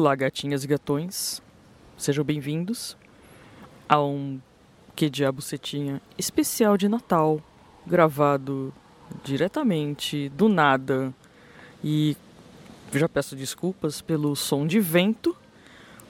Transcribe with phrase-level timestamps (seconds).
[0.00, 1.42] Olá, gatinhas e gatões.
[1.98, 2.96] Sejam bem-vindos
[3.86, 4.40] a um
[4.96, 7.38] Que Diabo Cetinha especial de Natal,
[7.86, 8.72] gravado
[9.22, 11.12] diretamente do nada.
[11.84, 12.16] E
[12.94, 15.36] já peço desculpas pelo som de vento,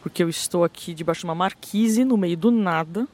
[0.01, 3.09] porque eu estou aqui debaixo de uma marquise no meio do nada.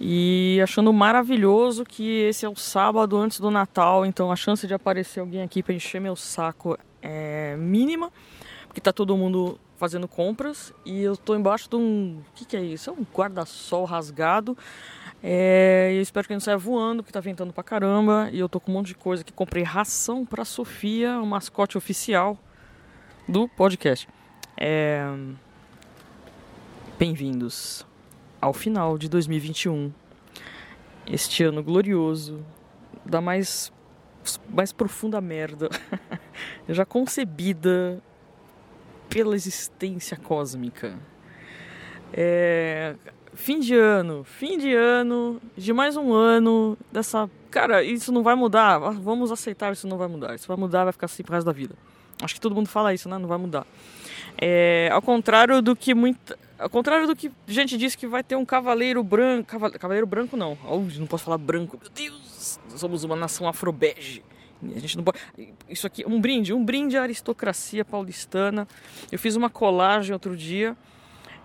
[0.00, 4.72] E achando maravilhoso que esse é o sábado antes do Natal, então a chance de
[4.72, 8.10] aparecer alguém aqui para encher meu saco é mínima
[8.74, 12.18] porque tá todo mundo fazendo compras e eu tô embaixo de um.
[12.18, 12.90] O que, que é isso?
[12.90, 14.56] É um guarda-sol rasgado.
[15.22, 18.28] É, eu espero que não saia voando, porque tá ventando pra caramba.
[18.32, 19.32] E eu tô com um monte de coisa aqui.
[19.32, 22.38] Comprei ração pra Sofia, o mascote oficial
[23.28, 24.08] do podcast.
[24.56, 25.02] É,
[26.96, 27.84] Bem-vindos
[28.40, 29.92] ao final de 2021.
[31.08, 32.46] Este ano glorioso,
[33.04, 33.72] da mais,
[34.48, 35.68] mais profunda merda
[36.68, 38.00] já concebida
[39.08, 40.98] pela existência cósmica.
[42.12, 42.94] É,
[43.34, 47.28] fim de ano, fim de ano, de mais um ano dessa.
[47.50, 48.78] Cara, isso não vai mudar.
[48.78, 50.34] Vamos aceitar isso não vai mudar.
[50.34, 51.74] Isso vai mudar, vai ficar assim pro resto da vida.
[52.22, 53.18] Acho que todo mundo fala isso, né?
[53.18, 53.66] Não vai mudar.
[54.40, 56.38] É, ao contrário do que muita.
[56.58, 59.48] Ao contrário do que gente disse que vai ter um cavaleiro branco.
[59.48, 60.56] Cava- Cavaleiro branco não.
[60.68, 61.78] Oh, não posso falar branco.
[61.80, 62.58] Meu Deus!
[62.76, 64.22] Somos uma nação afrobege.
[64.62, 65.18] A gente não pode.
[65.68, 68.66] Isso aqui, um brinde, um brinde à aristocracia paulistana.
[69.10, 70.76] Eu fiz uma colagem outro dia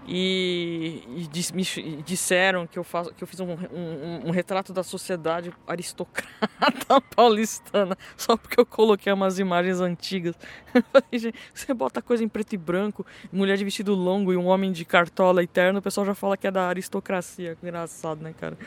[0.08, 4.82] e, e me disseram que eu, faço, que eu fiz um, um- um retrato da
[4.84, 10.36] sociedade aristocrata paulistana só porque eu coloquei umas imagens antigas.
[10.74, 14.38] Eu falei, "Gente, Você bota coisa em preto e branco, mulher de vestido longo e
[14.38, 17.58] um homem de cartola eterno, o pessoal já fala que é da aristocracia.
[17.62, 18.58] Engraçado, né, cara?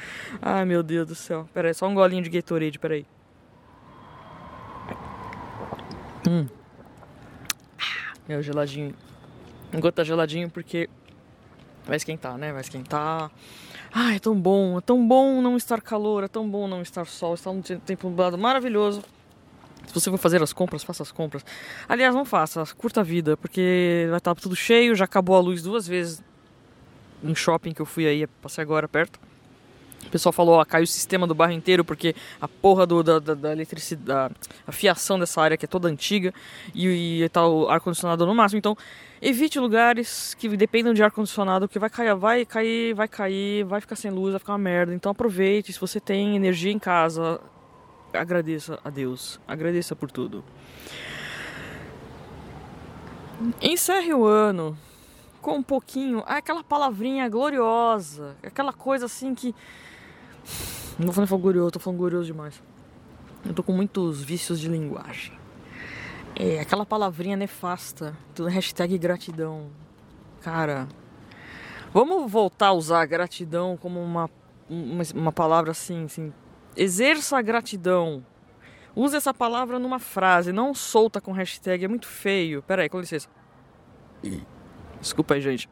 [0.40, 1.48] Ai, meu Deus do céu.
[1.54, 3.06] Pera aí, só um golinho de Gatorade, pera aí.
[6.28, 6.46] Hum.
[8.28, 8.94] É o geladinho.
[9.94, 10.88] Tá geladinho porque
[11.84, 12.52] vai esquentar, né?
[12.52, 13.30] Vai esquentar.
[13.92, 17.06] Ai, é tão bom, é tão bom não estar calor, é tão bom não estar
[17.06, 19.02] sol, está um te- tempo nublado maravilhoso.
[19.86, 21.44] Se você for fazer as compras, faça as compras.
[21.88, 25.62] Aliás, não faça, curta a vida, porque vai estar tudo cheio, já acabou a luz
[25.62, 26.22] duas vezes
[27.22, 29.20] em shopping que eu fui aí, passei agora perto.
[30.12, 33.32] Pessoal falou, ó, caiu o sistema do bairro inteiro porque a porra do, da, da,
[33.32, 34.34] da eletricidade,
[34.66, 36.34] a fiação dessa área que é toda antiga
[36.74, 38.58] e, e tá o ar-condicionado no máximo.
[38.58, 38.76] Então,
[39.22, 43.96] evite lugares que dependam de ar-condicionado, porque vai cair, vai cair, vai cair, vai ficar
[43.96, 44.94] sem luz, vai ficar uma merda.
[44.94, 47.40] Então aproveite, se você tem energia em casa,
[48.12, 50.44] agradeça a Deus, agradeça por tudo.
[53.62, 54.76] Encerre o ano
[55.40, 59.54] com um pouquinho, ah, aquela palavrinha gloriosa, aquela coisa assim que.
[60.98, 62.62] Não vou nem falar glorioso, tô falando glorioso demais.
[63.44, 65.32] Eu tô com muitos vícios de linguagem.
[66.34, 69.70] É, aquela palavrinha nefasta do hashtag gratidão.
[70.40, 70.88] Cara,
[71.92, 74.30] vamos voltar a usar gratidão como uma,
[74.68, 76.32] uma, uma palavra assim, assim.
[76.76, 78.24] Exerça a gratidão.
[78.94, 82.62] Use essa palavra numa frase, não solta com hashtag, é muito feio.
[82.62, 83.28] Pera aí, com licença.
[85.00, 85.68] Desculpa aí, gente.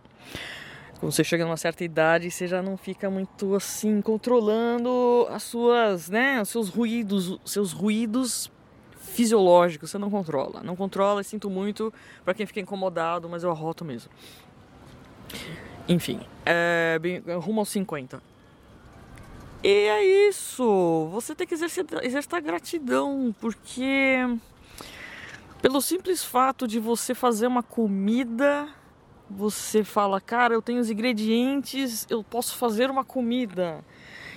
[1.01, 6.11] Quando você chega numa certa idade, você já não fica muito assim controlando as suas,
[6.11, 8.53] né, os seus ruídos, os seus ruídos
[8.99, 10.63] fisiológicos, você não controla.
[10.63, 11.93] Não controla, sinto muito
[12.23, 14.11] pra quem fica incomodado, mas eu arroto mesmo.
[15.89, 18.23] Enfim, é, bem, rumo aos 50.
[19.65, 21.09] E é isso.
[21.13, 24.19] Você tem que exercitar, exercitar gratidão, porque
[25.63, 28.69] pelo simples fato de você fazer uma comida,
[29.31, 33.85] você fala, cara, eu tenho os ingredientes, eu posso fazer uma comida.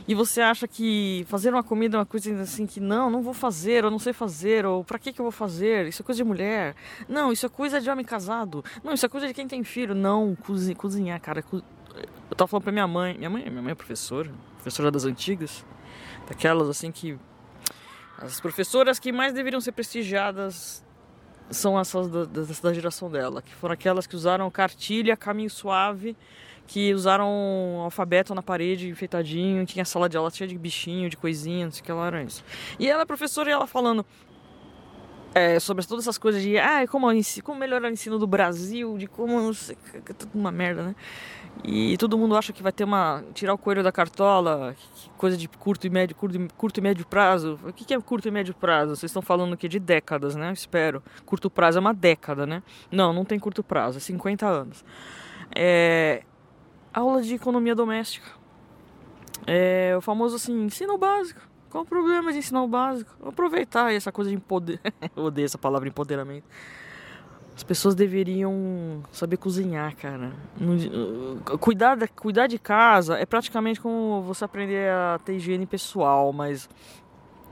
[0.08, 3.34] E você acha que fazer uma comida é uma coisa assim que não, não vou
[3.34, 5.88] fazer, eu não sei fazer, ou pra que que eu vou fazer?
[5.88, 6.76] Isso é coisa de mulher.
[7.08, 8.64] Não, isso é coisa de homem casado.
[8.84, 9.96] Não, isso é coisa de quem tem filho.
[9.96, 11.44] Não, cozi- cozinhar, cara.
[11.52, 15.66] Eu tava falando pra minha mãe, minha mãe, minha mãe é professora, professora das antigas,
[16.28, 17.18] daquelas assim que
[18.18, 20.83] as professoras que mais deveriam ser prestigiadas
[21.54, 26.16] são essas da, da, geração dela, que foram aquelas que usaram cartilha, caminho suave,
[26.68, 31.66] que usaram alfabeto na parede enfeitadinho, tinha sala de aula cheia de bichinho, de coisinha,
[31.66, 32.44] não sei o que lá era isso.
[32.80, 34.06] E ela é professora e ela falando
[35.34, 37.08] é, sobre todas essas coisas de ah, como,
[37.44, 40.96] como melhorar o ensino do Brasil, de como sei, é tudo uma merda, né?
[41.64, 43.24] E todo mundo acha que vai ter uma.
[43.34, 44.76] tirar o coelho da cartola,
[45.18, 47.60] coisa de curto e médio, curto, curto e médio prazo.
[47.64, 48.96] O que é curto e médio prazo?
[48.96, 50.52] Vocês estão falando aqui de décadas, né?
[50.52, 51.02] Espero.
[51.26, 52.64] Curto prazo é uma década, né?
[52.92, 54.84] Não, não tem curto prazo, é 50 anos.
[55.56, 56.24] É.
[56.94, 58.30] Aula de economia doméstica.
[59.48, 61.42] É o famoso assim, ensino básico.
[61.74, 63.12] Qual o problema de ensinar o básico?
[63.28, 64.80] Aproveitar essa coisa de empoder.
[65.18, 66.46] Eu odeio essa palavra empoderamento
[67.56, 70.32] as pessoas deveriam saber cozinhar, cara.
[71.60, 76.68] Cuidar, cuidar de casa é praticamente como você aprender a ter higiene pessoal, mas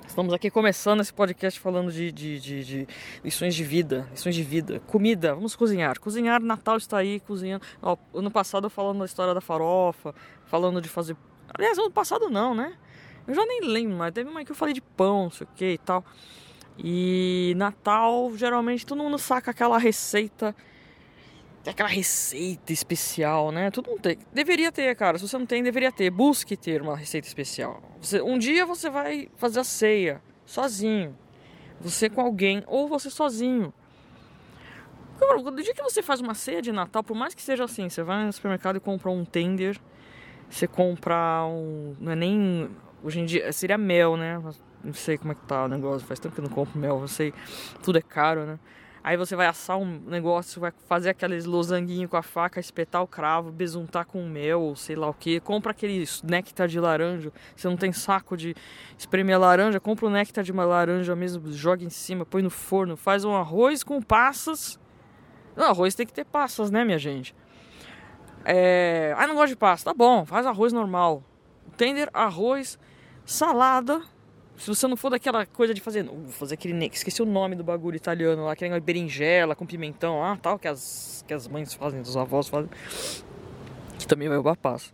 [0.08, 2.88] estamos aqui começando esse podcast falando de, de, de, de
[3.24, 6.00] lições de vida, lições de vida, comida, vamos cozinhar.
[6.00, 7.64] Cozinhar, Natal está aí, cozinhando.
[7.80, 10.16] Ó, ano passado eu falando da história da farofa,
[10.46, 11.16] falando de fazer.
[11.54, 12.74] Aliás, ano passado não, né?
[13.28, 15.50] Eu já nem lembro, mas teve uma que eu falei de pão, não sei o
[15.56, 16.04] que e tal.
[16.78, 20.56] E Natal, geralmente todo mundo saca aquela receita,
[21.66, 23.70] aquela receita especial, né?
[23.70, 24.18] Todo mundo tem.
[24.34, 25.18] Deveria ter, cara.
[25.18, 26.10] Se você não tem, deveria ter.
[26.10, 27.82] Busque ter uma receita especial.
[28.02, 31.16] Você, um dia você vai fazer a ceia sozinho.
[31.80, 33.74] Você com alguém ou você sozinho.
[35.44, 38.02] Do dia que você faz uma ceia de Natal, por mais que seja assim, você
[38.02, 39.80] vai no supermercado e compra um tender,
[40.50, 41.96] você compra um.
[42.00, 42.70] Não é nem.
[43.03, 44.39] Hoje em dia seria mel, né?
[44.83, 47.00] não sei como é que tá o negócio, faz tempo que eu não compro mel,
[47.01, 47.33] eu sei,
[47.83, 48.59] tudo é caro, né?
[49.03, 53.07] Aí você vai assar um negócio, vai fazer aqueles losanguinhos com a faca, espetar o
[53.07, 55.39] cravo, besuntar com mel, sei lá o que.
[55.39, 57.31] Compra aquele néctar de laranja.
[57.56, 58.56] Você não tem saco de
[58.95, 62.95] espremer laranja, compra o néctar de uma laranja mesmo, joga em cima, põe no forno,
[62.95, 64.80] faz um arroz com passas.
[65.56, 67.33] Não, arroz tem que ter passas, né, minha gente?
[68.45, 69.15] É...
[69.18, 69.89] Ah, não gosto de pasta.
[69.89, 71.24] Tá bom, faz arroz normal.
[71.75, 72.77] Tender, arroz,
[73.31, 74.01] salada,
[74.57, 76.04] se você não for daquela coisa de fazer.
[76.04, 76.86] Vou fazer aquele.
[76.88, 81.24] Esqueci o nome do bagulho italiano lá, aquele berinjela com pimentão, ah, tal, que as,
[81.28, 82.69] que as mães fazem, os avós fazem.
[83.98, 84.94] Que também vai o passo.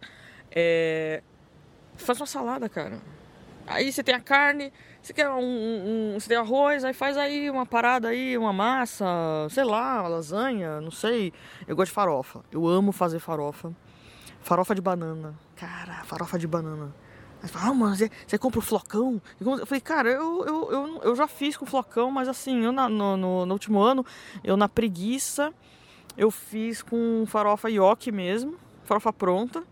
[0.51, 1.21] É.
[1.95, 2.99] Faz uma salada, cara.
[3.65, 4.71] Aí você tem a carne,
[5.01, 8.53] você quer um, um, um, Você tem arroz, aí faz aí uma parada aí, uma
[8.53, 9.05] massa,
[9.49, 11.33] sei lá, uma lasanha, não sei.
[11.67, 12.41] Eu gosto de farofa.
[12.51, 13.73] Eu amo fazer farofa.
[14.39, 15.33] Farofa de banana.
[15.57, 16.93] Cara, farofa de banana.
[17.41, 19.21] Aí fala, ah, mano, você, você compra o flocão?
[19.39, 22.89] Eu falei, cara, eu, eu, eu, eu já fiz com flocão, mas assim, eu na,
[22.89, 24.05] no, no, no, último ano,
[24.43, 25.53] eu na preguiça,
[26.17, 29.63] eu fiz com farofa ioki mesmo, farofa pronta.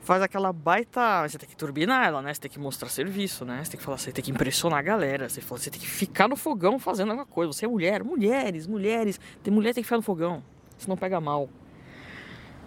[0.00, 1.26] Faz aquela baita.
[1.26, 2.34] Você tem que turbinar ela, né?
[2.34, 3.64] Você tem que mostrar serviço, né?
[3.64, 5.30] Você tem que falar, você tem que impressionar a galera.
[5.30, 7.50] Você, fala, você tem que ficar no fogão fazendo alguma coisa.
[7.50, 9.18] Você é mulher, mulheres, mulheres.
[9.42, 10.42] Tem mulher tem que ficar no fogão,
[10.76, 11.48] senão pega mal.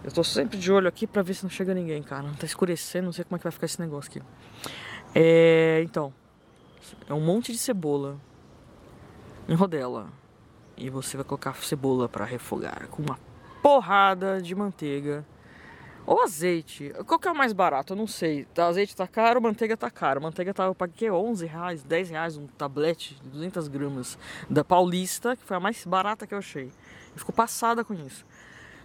[0.04, 2.30] Eu tô sempre de olho aqui pra ver se não chega ninguém, cara.
[2.38, 4.22] Tá escurecendo, não sei como é que vai ficar esse negócio aqui.
[5.14, 6.12] É, então,
[7.08, 8.16] é um monte de cebola
[9.48, 10.08] em rodela.
[10.76, 13.18] E você vai colocar cebola para refogar com uma
[13.62, 15.26] porrada de manteiga
[16.06, 16.90] ou azeite.
[17.06, 17.92] Qual que é o mais barato?
[17.92, 18.46] Eu não sei.
[18.56, 20.22] O azeite tá caro, manteiga tá caro.
[20.22, 25.36] Manteiga tá, eu paguei 11 reais, 10 reais um tablete de 200 gramas da Paulista,
[25.36, 26.66] que foi a mais barata que eu achei.
[27.12, 28.24] Eu fico passada com isso.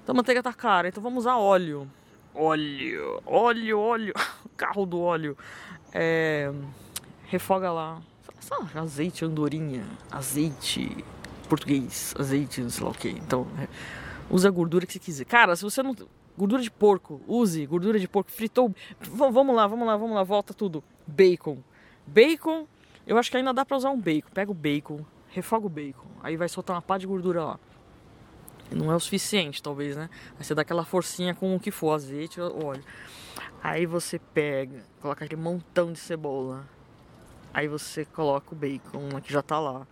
[0.04, 1.90] Então a manteiga tá cara, então vamos usar óleo.
[2.36, 4.14] Óleo, óleo, óleo,
[4.58, 5.38] carro do óleo.
[5.94, 6.52] É,
[7.28, 8.02] refoga lá.
[8.42, 11.06] Só azeite, andorinha, azeite
[11.48, 13.08] português, azeite, sei lá o que.
[13.08, 13.68] Então, é,
[14.30, 15.24] usa a gordura que você quiser.
[15.24, 15.96] Cara, se você não.
[16.38, 18.30] Gordura de porco, use gordura de porco.
[18.30, 18.76] Fritou.
[19.00, 20.84] Vamos lá, vamos lá, vamos lá, volta tudo.
[21.08, 21.60] Bacon.
[22.06, 22.68] Bacon,
[23.08, 24.30] eu acho que ainda dá pra usar um bacon.
[24.34, 26.08] Pega o bacon, refoga o bacon.
[26.22, 27.60] Aí vai soltar uma pá de gordura lá
[28.72, 30.10] não é o suficiente, talvez, né?
[30.38, 32.84] Aí você dá aquela forcinha com o que for, azeite óleo.
[33.64, 36.68] Aí você pega, coloca aquele montão de cebola.
[37.54, 39.88] Aí você coloca o bacon que já tá lá.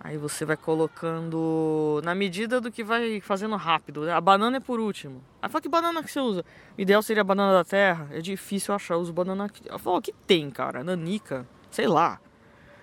[0.00, 4.10] Aí você vai colocando na medida do que vai fazendo rápido.
[4.10, 5.22] A banana é por último.
[5.40, 6.44] Aí fala que banana que você usa?
[6.76, 8.08] O ideal seria a banana da terra.
[8.10, 8.94] É difícil achar.
[8.94, 9.48] Eu uso banana.
[9.64, 10.82] Eu falo, que tem, cara?
[10.82, 12.18] Nanica, sei lá.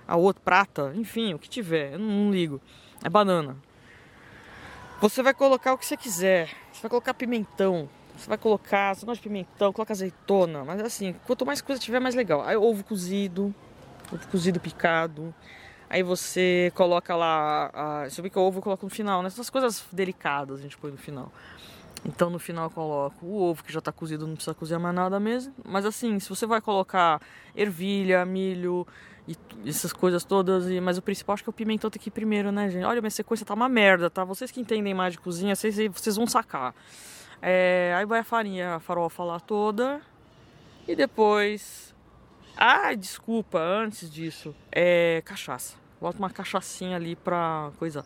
[0.07, 1.95] A outra, prata, enfim, o que tiver.
[1.95, 2.61] Eu não, não ligo.
[3.03, 3.57] É banana.
[5.01, 6.49] Você vai colocar o que você quiser.
[6.73, 7.87] Você vai colocar pimentão.
[8.17, 10.65] Você vai colocar, você gosta de pimentão, coloca azeitona.
[10.65, 12.41] Mas assim, quanto mais coisa tiver, mais legal.
[12.41, 13.55] Aí ovo cozido,
[14.11, 15.33] ovo cozido picado.
[15.89, 19.27] Aí você coloca lá, a, vê que o ovo coloca no final, né?
[19.27, 21.31] Essas coisas delicadas a gente põe no final.
[22.05, 24.93] Então no final eu coloco o ovo que já tá cozido, não precisa cozinhar mais
[24.93, 25.53] nada mesmo.
[25.63, 27.21] Mas assim, se você vai colocar
[27.55, 28.85] ervilha, milho
[29.29, 32.09] e essas coisas todas, e, mas o principal acho que é o pimentão tem que
[32.09, 32.83] ir primeiro, né, gente?
[32.83, 34.23] Olha, minha sequência tá uma merda, tá?
[34.23, 36.73] Vocês que entendem mais de cozinha, vocês, vocês vão sacar.
[37.41, 40.01] É, aí vai a farinha, a farofa lá toda.
[40.87, 41.93] E depois.
[42.57, 44.55] Ah, desculpa, antes disso.
[44.71, 45.75] É cachaça.
[46.01, 48.03] Bota uma cachaçinha ali pra coisa.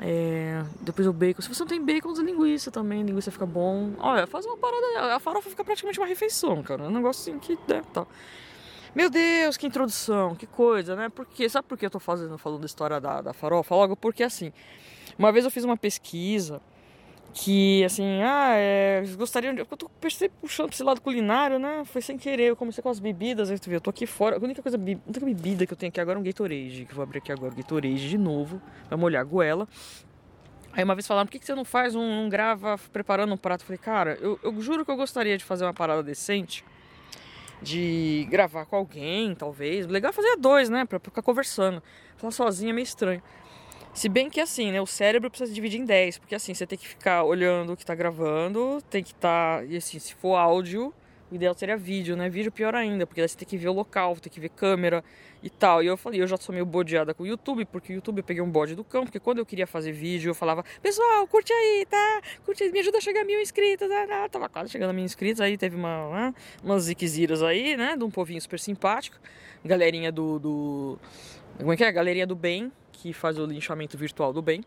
[0.00, 1.42] É, depois o bacon.
[1.42, 3.02] Se você não tem bacon, usa linguiça também.
[3.02, 3.92] Linguiça fica bom.
[3.98, 5.14] Olha, faz uma parada.
[5.14, 6.84] A farofa fica praticamente uma refeição, cara.
[6.84, 7.58] É um negócio assim que.
[7.68, 8.06] Né, tá.
[8.94, 11.08] Meu Deus, que introdução, que coisa, né?
[11.08, 13.74] Porque, sabe por que eu tô fazendo, falando da história da, da farofa?
[13.74, 14.52] Logo porque assim.
[15.18, 16.60] Uma vez eu fiz uma pesquisa
[17.32, 19.60] que assim, ah, é, gostariam de.
[19.60, 19.88] Eu tô
[20.40, 21.84] puxando pra esse lado culinário, né?
[21.84, 24.36] Foi sem querer, eu comecei com as bebidas, aí tu vê, eu tô aqui fora.
[24.36, 26.90] A única coisa, a única bebida que eu tenho aqui agora é um Gatorade, que
[26.90, 29.68] eu vou abrir aqui agora, Gatorade de novo, pra molhar a goela.
[30.72, 33.36] Aí uma vez falaram, por que, que você não faz um, não grava preparando um
[33.36, 33.62] prato?
[33.62, 36.64] Eu falei, cara, eu, eu juro que eu gostaria de fazer uma parada decente,
[37.62, 39.86] de gravar com alguém, talvez.
[39.86, 40.84] Legal fazer dois, né?
[40.84, 41.82] Pra, ficar conversando.
[42.16, 43.22] Falar sozinho é meio estranho.
[43.92, 46.78] Se bem que assim, né, o cérebro precisa dividir em 10, porque assim, você tem
[46.78, 50.36] que ficar olhando o que está gravando, tem que estar, tá, e assim, se for
[50.36, 50.94] áudio,
[51.30, 52.28] o ideal seria vídeo, né?
[52.28, 55.04] Vídeo pior ainda, porque aí você tem que ver o local, tem que ver câmera
[55.42, 55.82] e tal.
[55.82, 58.24] E eu falei, eu já sou meio bodeada com o YouTube, porque o YouTube eu
[58.24, 61.52] peguei um bode do cão, porque quando eu queria fazer vídeo, eu falava, pessoal, curte
[61.52, 62.22] aí, tá?
[62.44, 64.28] Curte aí, me ajuda a chegar a mil inscritos, tá?
[64.28, 66.34] Tava quase chegando a mil inscritos, aí teve uma, né?
[66.64, 67.96] umas ziqueziras aí, né?
[67.96, 69.16] De um povinho super simpático,
[69.64, 70.98] galerinha do, do...
[71.58, 71.92] Como é que é?
[71.92, 74.64] Galerinha do bem, que faz o linchamento virtual do bem.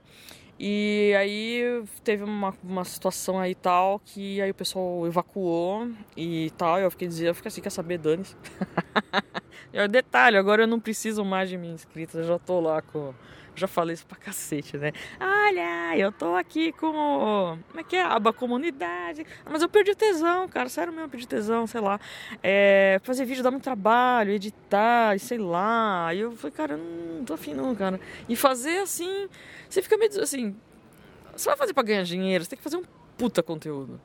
[0.65, 6.79] E aí teve uma, uma situação aí tal que aí o pessoal evacuou e tal.
[6.79, 8.23] E eu fiquei dizendo, eu fiquei assim, quer saber, dane
[9.73, 13.13] e detalhe, agora eu não preciso mais de mil inscritos, eu já tô lá com
[13.55, 14.91] já falei isso pra cacete, né?
[15.19, 17.57] Olha, eu tô aqui com.
[17.67, 18.01] Como é que é?
[18.01, 19.25] Aba comunidade.
[19.45, 20.69] Mas eu perdi tesão, cara.
[20.69, 21.99] Sério mesmo, eu perdi tesão, sei lá.
[22.41, 26.13] É, fazer vídeo dá muito trabalho, editar, sei lá.
[26.13, 27.99] E eu falei, cara, eu não tô afim, não, cara.
[28.27, 29.27] E fazer assim.
[29.69, 30.55] Você fica meio assim.
[31.35, 32.83] Você vai fazer pra ganhar dinheiro, você tem que fazer um
[33.17, 33.99] puta conteúdo.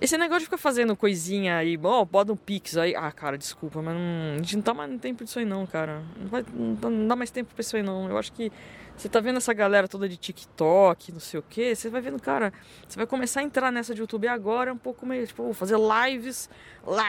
[0.00, 2.94] Esse negócio de ficar fazendo coisinha aí, ó, oh, bota um pix aí.
[2.94, 5.66] Ah, cara, desculpa, mas não, a gente não tá mais no tempo disso aí não,
[5.66, 6.04] cara.
[6.16, 8.08] Não, vai, tá, não dá mais tempo pra isso aí não.
[8.08, 8.52] Eu acho que
[8.96, 12.20] você tá vendo essa galera toda de TikTok, não sei o que, você vai vendo,
[12.20, 12.52] cara,
[12.88, 16.50] você vai começar a entrar nessa de YouTube agora um pouco meio, tipo, fazer lives,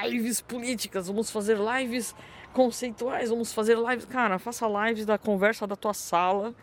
[0.04, 2.14] lives políticas, vamos fazer lives
[2.54, 6.54] conceituais, vamos fazer lives, cara, faça lives da conversa da tua sala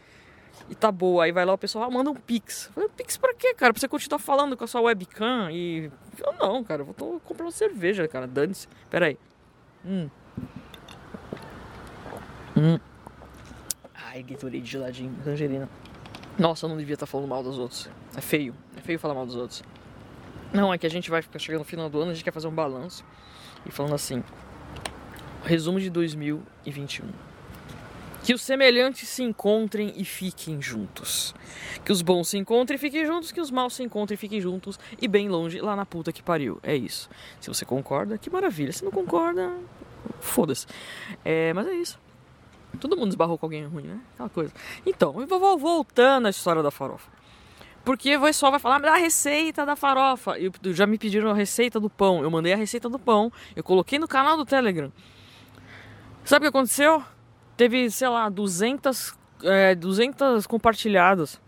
[0.68, 1.25] e tá boa.
[1.25, 2.70] Aí vai lá o pessoal, ah, manda um pix.
[2.75, 3.72] Falei, pix pra quê, cara?
[3.72, 5.90] Pra você continuar falando com a sua webcam e...
[6.18, 8.68] Eu não, cara, eu tô comprando cerveja, cara, dane-se.
[8.90, 9.18] Pera aí.
[9.84, 10.08] Hum.
[12.56, 12.78] Hum.
[13.94, 15.68] Ai, Gatorade geladinho, tangerina.
[16.38, 17.88] Nossa, eu não devia estar tá falando mal dos outros.
[18.16, 19.62] É feio, é feio falar mal dos outros.
[20.52, 22.30] Não, é que a gente vai ficar chegando no final do ano, a gente quer
[22.30, 23.04] fazer um balanço.
[23.64, 24.22] E falando assim,
[25.44, 27.06] resumo de 2021.
[28.26, 31.33] Que os semelhantes se encontrem e fiquem juntos.
[31.85, 34.40] Que os bons se encontrem e fiquem juntos, que os maus se encontrem e fiquem
[34.40, 36.59] juntos e bem longe lá na puta que pariu.
[36.61, 37.09] É isso.
[37.40, 38.73] Se você concorda, que maravilha.
[38.73, 39.56] Se não concorda,
[40.18, 40.66] foda-se.
[41.25, 42.00] É, mas é isso.
[42.80, 44.00] Todo mundo esbarrou com alguém ruim, né?
[44.14, 44.52] Aquela coisa.
[44.85, 47.09] Então, eu vou voltando à história da farofa.
[47.85, 50.37] Porque o pessoal vai falar, da receita da farofa.
[50.37, 52.25] Eu, já me pediram a receita do pão.
[52.25, 53.33] Eu mandei a receita do pão.
[53.54, 54.92] Eu coloquei no canal do Telegram.
[56.25, 57.04] Sabe o que aconteceu?
[57.56, 61.40] Teve, sei lá, 200, é, 200 compartilhadas.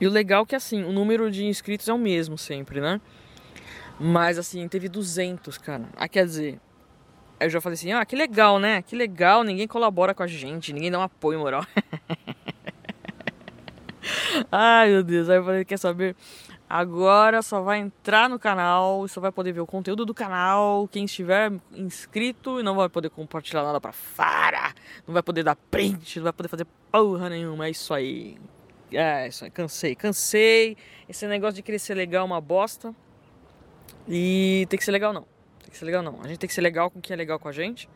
[0.00, 3.00] E o legal é que, assim, o número de inscritos é o mesmo sempre, né?
[3.98, 5.84] Mas, assim, teve 200, cara.
[5.96, 6.60] Ah, quer dizer,
[7.40, 8.82] eu já falei assim, ah, que legal, né?
[8.82, 11.66] Que legal, ninguém colabora com a gente, ninguém dá um apoio moral.
[14.52, 15.28] Ai, meu Deus.
[15.28, 16.14] Aí eu falei, quer saber?
[16.68, 20.88] Agora só vai entrar no canal, só vai poder ver o conteúdo do canal.
[20.88, 24.74] Quem estiver inscrito não vai poder compartilhar nada pra fora,
[25.06, 27.66] não vai poder dar print, não vai poder fazer porra nenhuma.
[27.66, 28.36] É isso aí.
[28.92, 29.50] É isso aí.
[29.50, 30.76] Cansei, cansei.
[31.08, 32.92] Esse negócio de querer ser legal é uma bosta.
[34.08, 35.22] E tem que ser legal não.
[35.60, 36.20] Tem que ser legal não.
[36.20, 37.88] A gente tem que ser legal com quem é legal com a gente.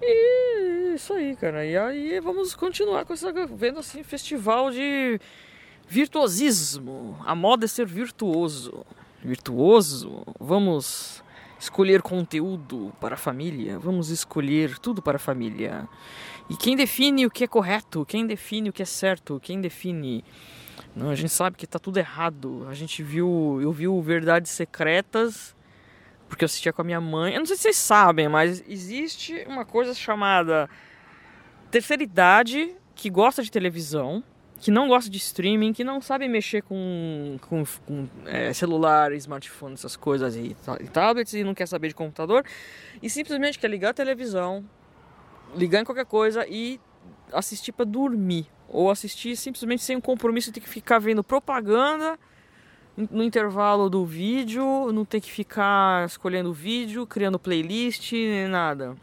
[0.00, 1.64] E isso aí, cara.
[1.64, 5.20] E aí vamos continuar com essa vendo assim festival de
[5.92, 7.18] Virtuosismo.
[7.22, 8.82] A moda é ser virtuoso.
[9.22, 10.24] Virtuoso?
[10.40, 11.22] Vamos
[11.60, 13.78] escolher conteúdo para a família.
[13.78, 15.86] Vamos escolher tudo para a família.
[16.48, 18.06] E quem define o que é correto?
[18.06, 19.38] Quem define o que é certo?
[19.38, 20.24] Quem define.
[20.96, 22.66] Não, a gente sabe que está tudo errado.
[22.70, 23.58] A gente viu.
[23.60, 25.54] Eu vi Verdades Secretas.
[26.26, 27.34] Porque eu assistia com a minha mãe.
[27.34, 30.70] Eu não sei se vocês sabem, mas existe uma coisa chamada
[31.70, 34.24] terceira idade que gosta de televisão
[34.62, 39.74] que não gosta de streaming, que não sabe mexer com, com, com é, celular, smartphone,
[39.74, 42.44] essas coisas e, e tablets e não quer saber de computador
[43.02, 44.64] e simplesmente quer ligar a televisão,
[45.56, 46.80] ligar em qualquer coisa e
[47.32, 52.16] assistir para dormir ou assistir simplesmente sem um compromisso, ter que ficar vendo propaganda
[52.96, 58.96] no intervalo do vídeo, não ter que ficar escolhendo o vídeo, criando playlist, nem nada.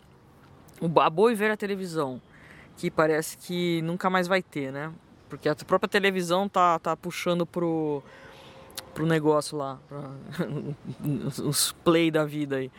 [1.01, 2.21] A boa e velha televisão,
[2.77, 4.89] que parece que nunca mais vai ter, né?
[5.29, 8.03] Porque a própria televisão tá, tá puxando pro,
[8.93, 10.09] pro negócio lá, pra,
[11.45, 12.71] os play da vida aí.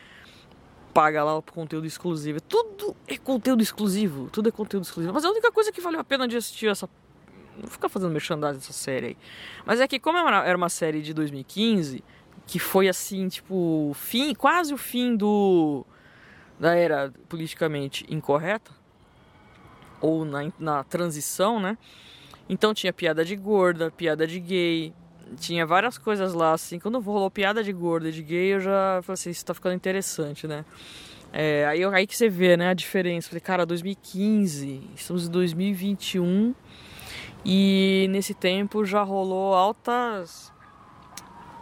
[0.92, 2.40] Paga lá o conteúdo exclusivo.
[2.40, 4.28] Tudo é conteúdo exclusivo.
[4.30, 5.14] Tudo é conteúdo exclusivo.
[5.14, 6.88] Mas a única coisa que valeu a pena de assistir essa.
[7.56, 9.16] Não ficar fazendo merchandising dessa série aí.
[9.64, 12.02] Mas é que, como era uma série de 2015,
[12.46, 15.86] que foi assim, tipo, fim, quase o fim do.
[16.58, 18.72] da era politicamente incorreta,
[20.00, 21.78] ou na, na transição, né?
[22.52, 24.92] Então tinha piada de gorda, piada de gay,
[25.38, 26.80] tinha várias coisas lá, assim.
[26.80, 29.76] Quando rolou piada de gorda e de gay, eu já falei assim, isso tá ficando
[29.76, 30.64] interessante, né?
[31.32, 33.28] É, aí, aí que você vê, né, a diferença.
[33.28, 36.52] Falei, cara, 2015, estamos em 2021
[37.44, 40.52] e nesse tempo já rolou altas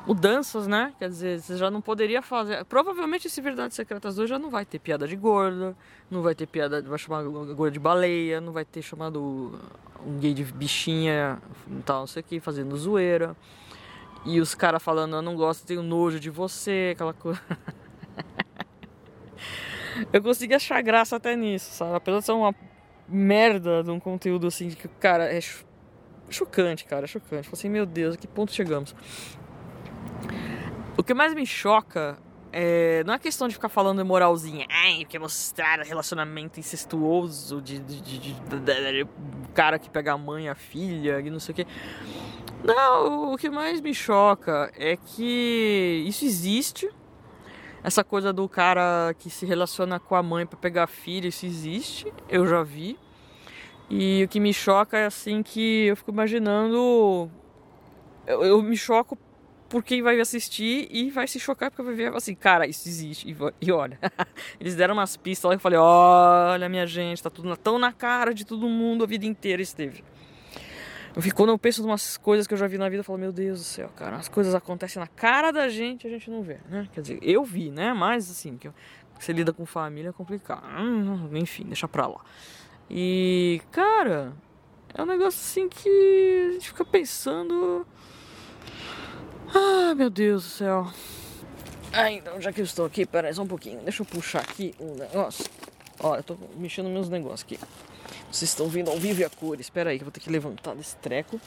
[0.08, 0.94] mudanças, né?
[0.98, 2.64] Quer dizer, você já não poderia fazer.
[2.64, 5.76] Provavelmente esse Verdades Secretas 2 já não vai ter piada de gorda,
[6.10, 9.52] não vai ter piada, vai chamar gorda de baleia, não vai ter chamado
[10.06, 11.38] um gay de bichinha,
[11.84, 13.36] tal, não sei o que, fazendo zoeira.
[14.24, 17.42] E os caras falando, eu não gosto, tenho nojo de você, aquela coisa.
[20.10, 21.94] eu consegui achar graça até nisso, sabe?
[21.94, 22.54] Apesar de ser uma
[23.06, 25.38] merda de um conteúdo assim, que, cara, é
[26.30, 27.46] chocante, cara, é chocante.
[27.46, 28.94] Falei assim, meu Deus, a que ponto chegamos?
[30.96, 32.18] O que mais me choca
[32.52, 38.18] é, não é questão de ficar falando moralzinha, ai, mostrar relacionamento incestuoso de, de, de,
[38.18, 39.08] de, de
[39.54, 41.66] cara que pega a mãe, a filha, e não sei o que.
[42.64, 46.88] Não, o que mais me choca é que isso existe.
[47.82, 51.46] Essa coisa do cara que se relaciona com a mãe para pegar a filha, isso
[51.46, 52.98] existe, eu já vi.
[53.88, 57.30] E o que me choca é assim que eu fico imaginando.
[58.26, 59.16] Eu, eu me choco
[59.68, 63.30] por quem vai assistir e vai se chocar porque vai ver assim, cara, isso existe.
[63.30, 63.98] E, e olha,
[64.58, 67.92] eles deram umas pistas lá e eu falei, olha minha gente, tá tudo tão na
[67.92, 70.02] cara de todo mundo a vida inteira esteve.
[71.14, 73.04] Eu fico, quando eu penso em umas coisas que eu já vi na vida, eu
[73.04, 76.30] falo, meu Deus do céu, cara, as coisas acontecem na cara da gente a gente
[76.30, 76.88] não vê, né?
[76.92, 77.92] Quer dizer, eu vi, né?
[77.92, 78.70] Mas assim, que
[79.18, 80.64] você lida com família é complicado.
[80.78, 82.20] Hum, enfim, deixa pra lá.
[82.88, 84.32] E, cara,
[84.94, 87.86] é um negócio assim que a gente fica pensando
[89.54, 90.92] ah, meu Deus do céu.
[91.92, 93.80] Ah, então, já que eu estou aqui, peraí só um pouquinho.
[93.80, 95.44] Deixa eu puxar aqui um negócio.
[96.00, 97.58] Ó, eu tô mexendo meus negócios aqui.
[98.30, 99.66] Vocês estão vendo ao vivo e a cores.
[99.66, 101.40] Espera aí que eu vou ter que levantar desse treco.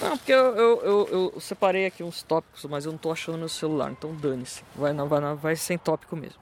[0.00, 3.38] Não, porque eu, eu, eu, eu, separei aqui uns tópicos, mas eu não tô achando
[3.38, 4.62] meu celular, então dane-se.
[4.74, 6.40] Vai, não, vai, não, vai sem tópico mesmo.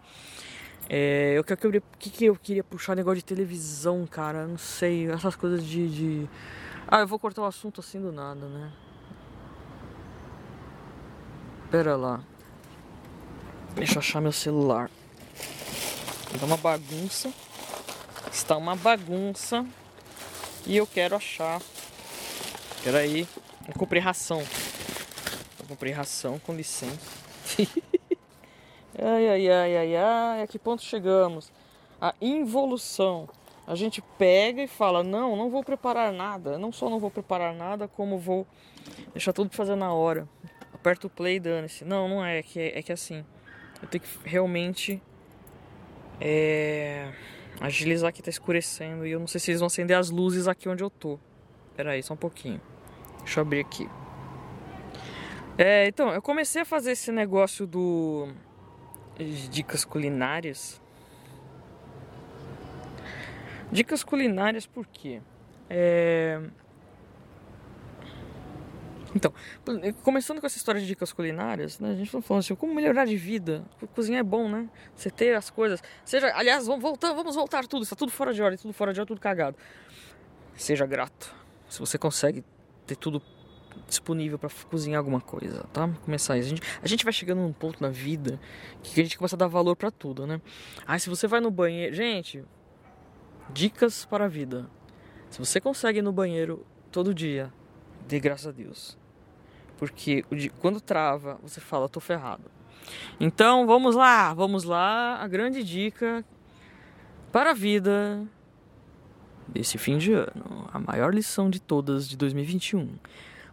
[0.88, 4.46] É, eu, que, eu, que, que eu queria puxar negócio de televisão, cara?
[4.46, 6.30] Não sei, essas coisas de, de.
[6.86, 8.72] Ah, eu vou cortar o assunto assim do nada, né?
[11.70, 12.22] Pera lá.
[13.74, 14.90] Deixa eu achar meu celular.
[16.32, 17.30] Está uma bagunça.
[18.32, 19.66] Está uma bagunça.
[20.66, 21.60] E eu quero achar.
[22.82, 23.28] Pera aí.
[23.66, 24.42] Eu comprei ração.
[25.60, 26.98] Eu comprei ração, com licença.
[28.98, 30.42] ai, ai, ai, ai, ai.
[30.42, 31.52] A que ponto chegamos?
[32.00, 33.28] A involução.
[33.66, 36.56] A gente pega e fala: Não, não vou preparar nada.
[36.56, 38.46] Não só não vou preparar nada, como vou
[39.12, 40.26] deixar tudo fazer na hora
[40.78, 41.84] aperto o play e dane-se.
[41.84, 43.24] Não, não é, é que, é, que assim,
[43.82, 45.02] eu tenho que realmente
[46.20, 47.12] é,
[47.60, 50.68] agilizar que tá escurecendo e eu não sei se eles vão acender as luzes aqui
[50.68, 51.18] onde eu tô.
[51.76, 52.60] Pera aí, só um pouquinho.
[53.18, 53.88] Deixa eu abrir aqui.
[55.56, 58.28] É, então, eu comecei a fazer esse negócio do
[59.50, 60.80] dicas culinárias.
[63.70, 65.20] Dicas culinárias por quê?
[65.68, 66.40] É,
[69.14, 69.32] então,
[70.02, 73.04] começando com essa história de dicas culinárias, né, a gente tá falando assim, como melhorar
[73.06, 73.64] de vida.
[73.94, 74.68] Cozinhar é bom, né?
[74.94, 75.82] Você ter as coisas.
[76.04, 79.00] Seja, aliás, vamos voltar, vamos voltar tudo, está tudo fora de ordem, tudo fora de
[79.00, 79.56] ordem, tudo cagado.
[80.54, 81.34] Seja grato.
[81.68, 82.44] Se você consegue
[82.86, 83.22] ter tudo
[83.86, 85.88] disponível para cozinhar alguma coisa, tá?
[86.04, 86.48] Começar isso.
[86.48, 88.40] A gente, a gente vai chegando num ponto na vida
[88.82, 90.40] que a gente começa a dar valor para tudo, né?
[90.86, 92.44] Ah, se você vai no banheiro, gente,
[93.50, 94.68] dicas para a vida.
[95.30, 97.52] Se você consegue ir no banheiro todo dia,
[98.06, 98.97] dê graças a Deus.
[99.78, 100.24] Porque
[100.60, 102.44] quando trava, você fala, tô ferrado.
[103.20, 105.16] Então vamos lá, vamos lá.
[105.16, 106.24] A grande dica
[107.32, 108.26] para a vida
[109.46, 112.96] desse fim de ano, a maior lição de todas de 2021.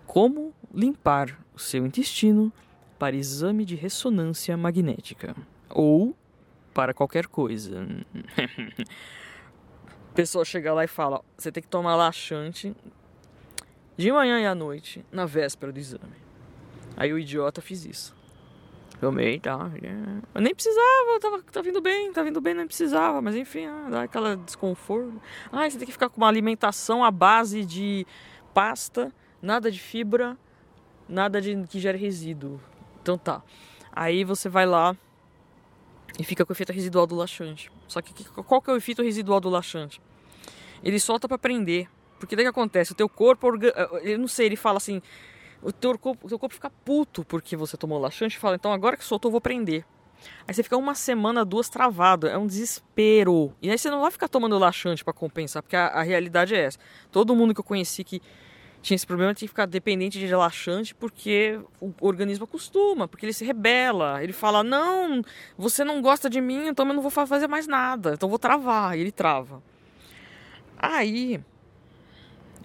[0.06, 2.52] Como limpar o seu intestino
[2.98, 5.36] para exame de ressonância magnética
[5.70, 6.16] ou
[6.74, 7.86] para qualquer coisa.
[10.10, 12.76] A pessoa chega lá e fala: você tem que tomar laxante
[13.98, 16.16] de manhã e à noite, na véspera do exame.
[16.98, 18.16] Aí o idiota fez isso.
[19.00, 19.70] Tomei, tá.
[20.34, 23.88] Eu nem precisava, tava, tá vindo bem, tá vindo bem, nem precisava, mas enfim, ah,
[23.90, 25.22] dá aquela desconforto.
[25.52, 28.08] Ah, você tem que ficar com uma alimentação à base de
[28.54, 30.38] pasta, nada de fibra,
[31.08, 32.60] nada de que gere resíduo.
[33.02, 33.44] Então tá.
[33.92, 34.96] Aí você vai lá
[36.18, 37.72] e fica com o efeito residual do laxante.
[37.88, 40.02] Só que qual que é o efeito residual do laxante?
[40.84, 41.90] Ele solta para prender.
[42.26, 42.92] Porque daí que acontece?
[42.92, 43.48] O teu corpo,
[44.04, 45.02] eu não sei, ele fala assim,
[45.62, 48.72] o teu corpo, o teu corpo fica puto porque você tomou laxante e fala, então
[48.72, 49.86] agora que soltou eu vou prender.
[50.48, 53.54] Aí você fica uma semana, duas travado, é um desespero.
[53.62, 56.60] E aí você não vai ficar tomando laxante para compensar, porque a, a, realidade é
[56.60, 56.80] essa.
[57.12, 58.22] Todo mundo que eu conheci que
[58.82, 63.34] tinha esse problema tinha que ficar dependente de relaxante porque o organismo acostuma, porque ele
[63.34, 64.24] se rebela.
[64.24, 65.22] Ele fala: Não,
[65.58, 68.40] você não gosta de mim, então eu não vou fazer mais nada, então eu vou
[68.40, 68.98] travar.
[68.98, 69.62] E ele trava.
[70.78, 71.42] Aí,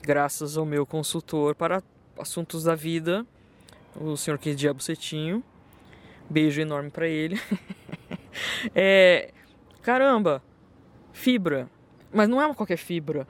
[0.02, 1.82] graças ao meu consultor para
[2.18, 3.26] assuntos da vida,
[3.94, 5.42] o senhor que diabo cetinho.
[6.28, 7.40] Beijo enorme para ele.
[8.74, 9.32] é,
[9.82, 10.42] caramba,
[11.12, 11.68] fibra.
[12.12, 13.26] Mas não é qualquer fibra.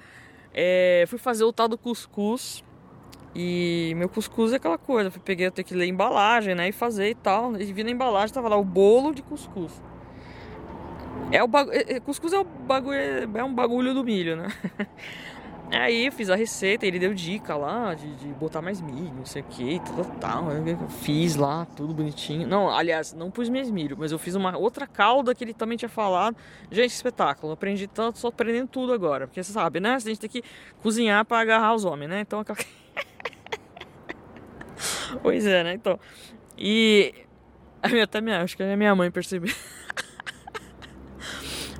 [0.53, 2.63] É, fui fazer o tal do cuscuz.
[3.35, 5.11] E meu cuscuz é aquela coisa.
[5.11, 6.69] Fui peguei, eu tenho que ler embalagem, né?
[6.69, 7.57] E fazer e tal.
[7.57, 9.81] E vi na embalagem, tava lá o bolo de cuscuz.
[11.31, 11.77] É o bagulho.
[11.77, 12.99] É, é, cuscuz é, o bagulho,
[13.35, 14.49] é um bagulho do milho, né?
[15.73, 19.43] Aí fiz a receita, ele deu dica lá de, de botar mais milho, não sei
[19.43, 20.49] o que, tal, tal.
[21.01, 22.47] Fiz lá, tudo bonitinho.
[22.47, 25.79] Não, aliás, não pus mais milho, mas eu fiz uma outra calda que ele também
[25.79, 26.37] tinha falado.
[26.73, 27.53] Gente, espetáculo.
[27.53, 29.29] aprendi tanto, só aprendendo tudo agora.
[29.29, 29.95] Porque você sabe, né?
[29.95, 30.43] A gente tem que
[30.83, 32.21] cozinhar para agarrar os homens, né?
[32.21, 32.59] Então aquela.
[35.23, 35.75] pois é, né?
[35.75, 35.99] Então.
[36.59, 37.15] E.
[38.03, 39.55] Até me acho que a minha mãe percebeu.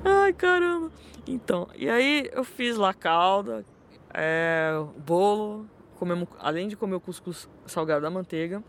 [0.03, 0.91] Ai, caramba.
[1.27, 3.63] Então, e aí eu fiz lá calda,
[4.13, 4.71] é,
[5.05, 8.63] bolo, comemos, além de comer o cuscuz salgado da manteiga,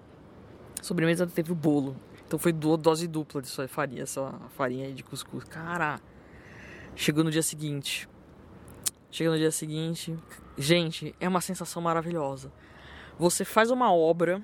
[0.81, 1.97] sobremesa teve o bolo.
[2.27, 5.45] Então foi dose dupla disso farinha, essa farinha aí de cuscuz.
[5.45, 6.01] Cara,
[6.97, 8.09] chegou no dia seguinte.
[9.11, 10.17] Chega no dia seguinte.
[10.57, 12.51] Gente, é uma sensação maravilhosa.
[13.19, 14.43] Você faz uma obra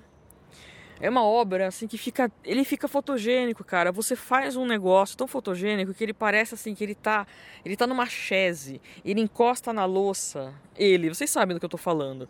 [1.00, 3.92] é uma obra assim que fica, ele fica fotogênico, cara.
[3.92, 7.26] Você faz um negócio tão fotogênico que ele parece assim que ele tá,
[7.64, 10.52] ele tá numa chaise, ele encosta na louça.
[10.76, 12.28] Ele, vocês sabem do que eu tô falando.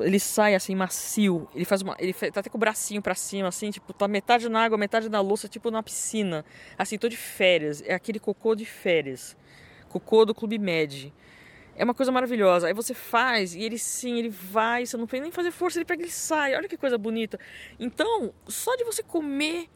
[0.00, 3.48] Ele sai assim macio, ele faz uma, ele tá até com o bracinho para cima
[3.48, 6.44] assim, tipo, tá metade na água, metade na louça, tipo na piscina.
[6.78, 9.36] Assim, tô de férias, é aquele cocô de férias.
[9.88, 11.12] Cocô do Clube Med.
[11.80, 12.66] É uma coisa maravilhosa.
[12.66, 15.86] Aí você faz e ele sim, ele vai, você não tem nem fazer força, ele
[15.86, 16.54] pega e sai.
[16.54, 17.40] Olha que coisa bonita.
[17.78, 19.66] Então, só de você comer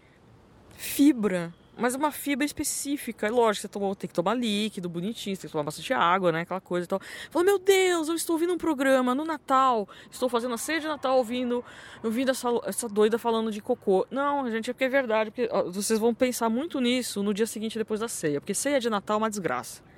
[0.77, 3.27] fibra, mas uma fibra específica.
[3.27, 6.43] É lógico, você tem que tomar líquido, bonitinho, você tem que tomar bastante água, né?
[6.43, 7.01] Aquela coisa e tal.
[7.31, 10.87] Fala, meu Deus, eu estou ouvindo um programa no Natal, estou fazendo a ceia de
[10.87, 11.65] Natal ouvindo,
[12.03, 14.07] ouvindo essa, essa doida falando de cocô.
[14.11, 17.79] Não, gente, é porque é verdade, porque vocês vão pensar muito nisso no dia seguinte
[17.79, 19.94] depois da ceia, porque ceia de Natal é uma desgraça.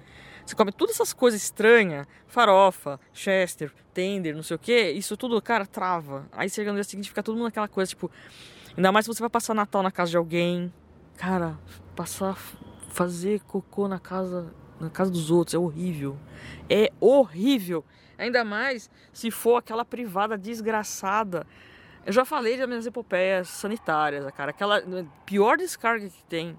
[0.47, 5.43] Você come todas essas coisas estranhas, farofa, chester, tender, não sei o que, isso tudo,
[5.43, 6.29] cara, trava.
[6.31, 8.09] Aí chega no dia seguinte fica todo mundo naquela coisa, tipo,
[8.77, 10.73] ainda mais se você vai passar Natal na casa de alguém,
[11.17, 11.59] cara,
[11.97, 12.37] passar,
[12.91, 16.17] fazer cocô na casa, na casa dos outros é horrível.
[16.71, 17.85] É horrível.
[18.17, 21.45] Ainda mais se for aquela privada desgraçada.
[22.05, 24.51] Eu já falei das minhas epopeias sanitárias, cara.
[24.51, 24.81] Aquela
[25.25, 26.57] pior descarga que tem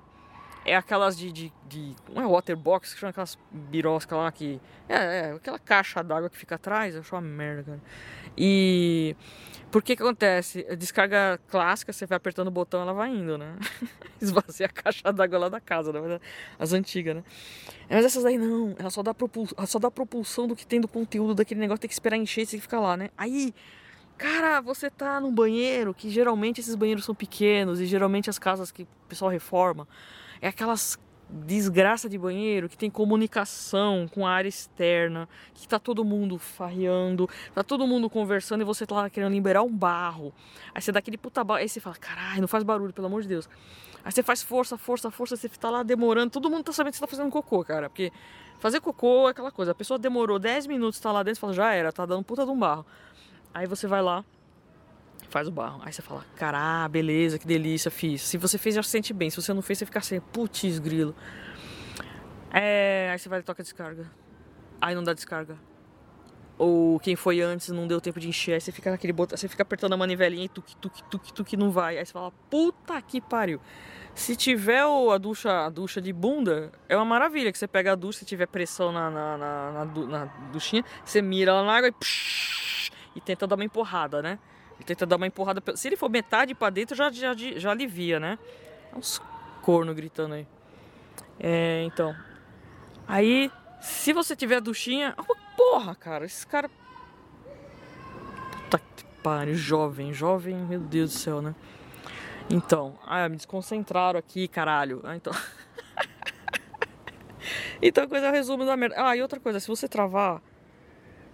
[0.67, 4.59] é aquelas de, de, de não é waterbox, que chama aquelas biroscas lá que.
[4.89, 7.81] É, é aquela caixa d'água que fica atrás, eu acho uma merda, cara.
[8.37, 9.15] E.
[9.71, 10.63] Por que que acontece?
[10.77, 13.55] Descarga clássica, você vai apertando o botão, ela vai indo, né?
[14.21, 16.19] Esvazia a caixa d'água lá da casa, né?
[16.59, 17.23] As antigas, né?
[17.89, 20.81] Mas essas aí não, ela só dá, propulsão, ela só dá propulsão do que tem
[20.81, 23.09] do conteúdo daquele negócio, tem que esperar encher e tem que ficar lá, né?
[23.17, 23.53] Aí.
[24.17, 28.71] Cara, você tá num banheiro que geralmente esses banheiros são pequenos e geralmente as casas
[28.71, 29.87] que o pessoal reforma
[30.41, 30.97] é aquelas
[31.29, 37.29] desgraça de banheiro que tem comunicação com a área externa, que tá todo mundo farreando,
[37.53, 40.33] tá todo mundo conversando e você tá lá querendo liberar um barro.
[40.73, 43.21] Aí você dá aquele puta barro, aí você fala, caralho, não faz barulho, pelo amor
[43.21, 43.49] de Deus.
[44.03, 46.97] Aí você faz força, força, força, você tá lá demorando, todo mundo tá sabendo que
[46.97, 48.11] você tá fazendo cocô, cara, porque
[48.59, 51.53] fazer cocô é aquela coisa, a pessoa demorou 10 minutos, tá lá dentro e fala,
[51.53, 52.85] já era, tá dando puta de um barro.
[53.53, 54.23] Aí você vai lá,
[55.29, 55.81] faz o barro.
[55.83, 58.21] Aí você fala, cará, beleza, que delícia, fiz.
[58.21, 59.29] Se você fez, já se sente bem.
[59.29, 61.15] Se você não fez, você fica assim, putz, grilo.
[62.51, 64.09] É, aí você vai e toca a descarga.
[64.81, 65.57] Aí não dá descarga.
[66.57, 69.47] ou quem foi antes não deu tempo de encher, aí você fica naquele botão, você
[69.47, 71.97] fica apertando a manivelinha e tuque, tuque, tuque, tuque, não vai.
[71.97, 73.61] Aí você fala, puta que pariu.
[74.15, 77.95] Se tiver a, ducha, a ducha de bunda, é uma maravilha, que você pega a
[77.95, 81.89] ducha, se tiver pressão na, na, na, na, na duchinha, você mira ela na água
[81.89, 84.39] e, psh, e tenta dar uma empurrada, né?
[84.79, 85.61] E tenta dar uma empurrada.
[85.75, 88.37] Se ele for metade para dentro, já, já, já alivia, né?
[88.95, 89.21] Uns
[89.61, 90.47] corno gritando aí.
[91.39, 92.15] É, então.
[93.07, 95.15] Aí, se você tiver duchinha.
[95.55, 96.69] Porra, cara, esse cara.
[98.51, 101.55] Puta que pariu, jovem, jovem, meu Deus do céu, né?
[102.49, 105.01] Então, ah, me desconcentraram aqui, caralho.
[105.03, 105.33] Ah, então.
[107.81, 108.95] então, coisa é o resumo da merda.
[108.97, 110.41] Ah, e outra coisa, se você travar.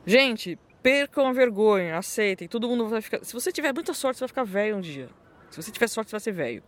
[0.06, 2.48] Gente, percam a vergonha, aceitem.
[2.48, 3.24] Todo mundo vai ficar.
[3.24, 5.10] Se você tiver muita sorte, você vai ficar velho um dia.
[5.50, 6.62] Se você tiver sorte, você vai ser velho.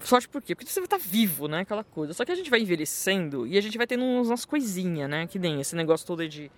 [0.00, 0.54] Sorte por quê?
[0.54, 1.60] Porque você vai estar vivo, né?
[1.60, 2.12] Aquela coisa.
[2.12, 5.26] Só que a gente vai envelhecendo e a gente vai tendo umas coisinhas, né?
[5.26, 6.50] Que nem esse negócio todo de.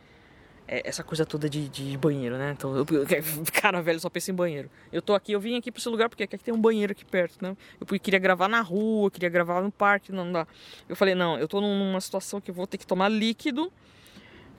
[0.68, 2.52] É, essa coisa toda de, de banheiro, né?
[2.56, 2.84] Então, eu,
[3.52, 4.70] cara velho só pensa em banheiro.
[4.92, 7.04] Eu tô aqui, eu vim aqui pra esse lugar porque aqui tem um banheiro aqui
[7.04, 7.56] perto, né?
[7.80, 10.46] Eu queria gravar na rua, queria gravar no parque, não dá.
[10.88, 13.72] Eu falei, não, eu tô numa situação que eu vou ter que tomar líquido.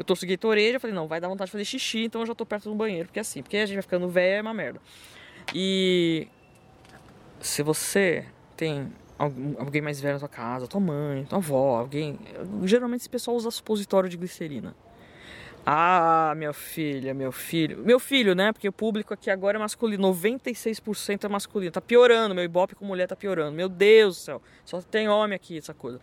[0.01, 2.33] Eu trouxe Gatorade, eu falei, não, vai dar vontade de fazer xixi, então eu já
[2.33, 4.53] tô perto do banheiro, porque é assim, porque a gente vai ficando velho é uma
[4.53, 4.81] merda.
[5.53, 6.27] E
[7.39, 8.25] se você
[8.57, 12.17] tem alguém mais velho na sua casa, tua mãe, tua avó, alguém.
[12.63, 14.75] Geralmente esse pessoal usa supositório de glicerina.
[15.63, 17.85] Ah, minha filha, meu filho.
[17.85, 18.51] Meu filho, né?
[18.51, 20.11] Porque o público aqui agora é masculino.
[20.11, 21.71] 96% é masculino.
[21.71, 22.33] Tá piorando.
[22.33, 23.55] Meu ibope com mulher tá piorando.
[23.55, 24.41] Meu Deus do céu.
[24.65, 25.99] Só tem homem aqui, essa coisa.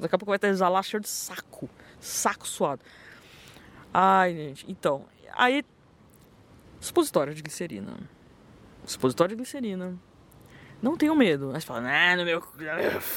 [0.00, 1.68] Daqui a pouco vai ter exalar cheio de saco.
[2.00, 2.80] Saco suado.
[3.94, 4.66] Ai, gente.
[4.68, 5.06] Então.
[5.32, 5.64] Aí.
[6.80, 7.96] Supositório de glicerina.
[8.84, 9.96] Supositório de glicerina
[10.84, 11.50] não tenho medo.
[11.54, 12.42] Aí você fala, ah, no meu,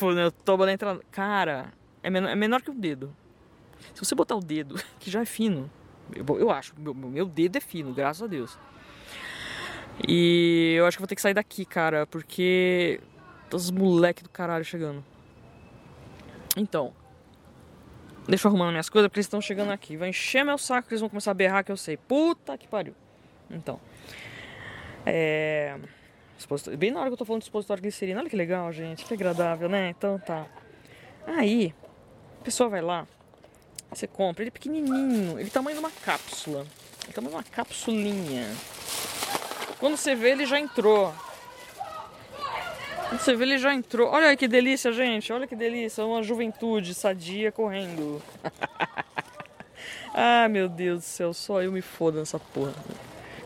[0.02, 1.02] no meu toba da entrada.
[1.12, 3.14] Cara, é menor, é menor que o dedo.
[3.94, 5.70] Se você botar o dedo, que já é fino,
[6.16, 8.58] eu, eu acho, meu, meu dedo é fino, graças a Deus.
[10.08, 13.02] E eu acho que vou ter que sair daqui, cara, porque
[13.50, 15.04] todos os moleques do caralho chegando.
[16.56, 16.94] Então,
[18.28, 19.98] deixa eu arrumando minhas coisas porque eles estão chegando aqui.
[19.98, 21.98] Vai encher meu saco, eles vão começar a berrar que eu sei.
[21.98, 22.94] Puta que pariu.
[23.50, 23.80] Então,
[25.06, 25.76] é.
[26.78, 28.20] Bem na hora que eu tô falando de expositório de glicerina.
[28.20, 29.06] Olha que legal, gente.
[29.06, 29.90] Que agradável, né?
[29.90, 30.46] Então tá.
[31.26, 31.74] Aí,
[32.40, 33.08] a pessoa vai lá,
[33.92, 34.44] você compra.
[34.44, 35.40] Ele é pequenininho.
[35.40, 36.60] Ele é tamanho de uma cápsula.
[37.04, 38.48] Ele é tamanho de uma capsulinha.
[39.80, 41.14] Quando você vê, ele já entrou.
[43.12, 44.10] Você vê, ele já entrou.
[44.10, 45.32] Olha que delícia, gente.
[45.32, 46.06] Olha que delícia.
[46.06, 48.22] Uma juventude sadia correndo.
[50.14, 51.34] ah, meu Deus do céu.
[51.34, 52.74] Só eu me foda nessa porra.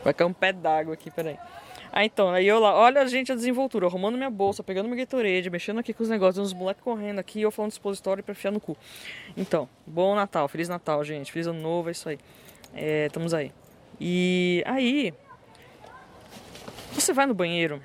[0.03, 1.37] Vai cair um pé d'água aqui, peraí.
[1.93, 4.97] Ah, então, aí eu lá, olha a gente a desenvoltura, arrumando minha bolsa, pegando meu
[4.97, 8.51] Gatorade, mexendo aqui com os negócios, uns moleques correndo aqui, eu falando expositório pra enfiar
[8.51, 8.77] no cu.
[9.35, 12.17] Então, bom Natal, Feliz Natal, gente, Feliz Ano Novo, é isso aí.
[12.73, 13.51] É, estamos aí.
[13.99, 15.13] E aí,
[16.93, 17.81] você vai no banheiro,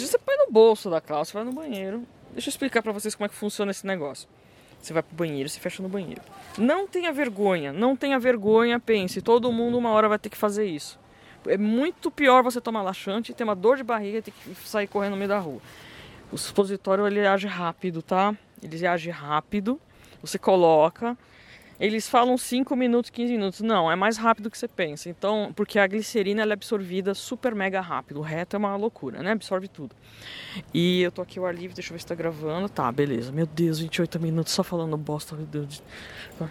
[0.00, 2.04] você põe no bolso da calça, vai no banheiro.
[2.32, 4.28] Deixa eu explicar pra vocês como é que funciona esse negócio.
[4.80, 6.20] Você vai pro banheiro, se fecha no banheiro.
[6.58, 10.66] Não tenha vergonha, não tenha vergonha, pense, todo mundo uma hora vai ter que fazer
[10.66, 10.98] isso
[11.46, 14.86] é muito pior você tomar laxante, ter uma dor de barriga e ter que sair
[14.86, 15.60] correndo no meio da rua.
[16.32, 18.34] O supositório ele age rápido, tá?
[18.62, 19.80] Ele age rápido.
[20.20, 21.16] Você coloca.
[21.78, 23.60] Eles falam 5 minutos, 15 minutos.
[23.60, 25.08] Não, é mais rápido do que você pensa.
[25.08, 28.20] Então, porque a glicerina é absorvida super mega rápido.
[28.20, 29.32] O reto é uma loucura, né?
[29.32, 29.94] Absorve tudo.
[30.72, 32.68] E eu tô aqui ao ar livre, deixa eu ver se tá gravando.
[32.68, 33.32] Tá, beleza.
[33.32, 35.34] Meu Deus, 28 minutos só falando bosta.
[35.34, 35.82] Meu Deus.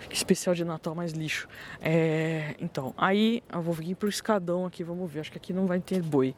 [0.10, 1.48] Que especial de Natal mais lixo.
[1.82, 5.22] É, então, aí eu vou vir pro escadão aqui, vamos ver.
[5.22, 6.36] Acho que aqui não vai ter boi.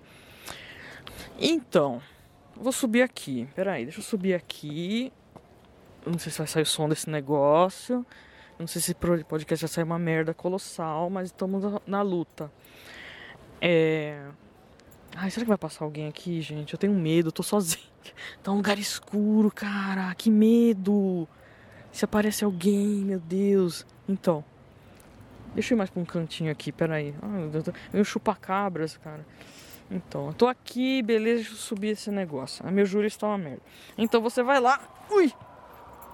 [1.40, 2.02] Então,
[2.56, 3.48] vou subir aqui.
[3.56, 5.12] Pera aí, deixa eu subir aqui.
[6.06, 8.06] Não sei se vai sair o som desse negócio.
[8.58, 12.52] Não sei se esse podcast vai sair uma merda colossal, mas estamos na luta.
[13.62, 14.26] É.
[15.16, 16.74] Ai, será que vai passar alguém aqui, gente?
[16.74, 17.84] Eu tenho medo, eu tô sozinho.
[18.44, 20.14] Tá um lugar escuro, cara.
[20.14, 21.28] Que medo.
[21.92, 23.84] Se aparece alguém, meu Deus.
[24.08, 24.46] Então.
[25.56, 27.16] Deixa eu ir mais pra um cantinho aqui, peraí.
[27.20, 29.26] Ah, eu, eu chupa-cabras, cara.
[29.90, 32.66] Então, eu tô aqui, beleza, deixa eu subir esse negócio.
[32.68, 33.62] A meu júri está uma merda.
[33.98, 34.80] Então você vai lá.
[35.10, 35.34] Ui!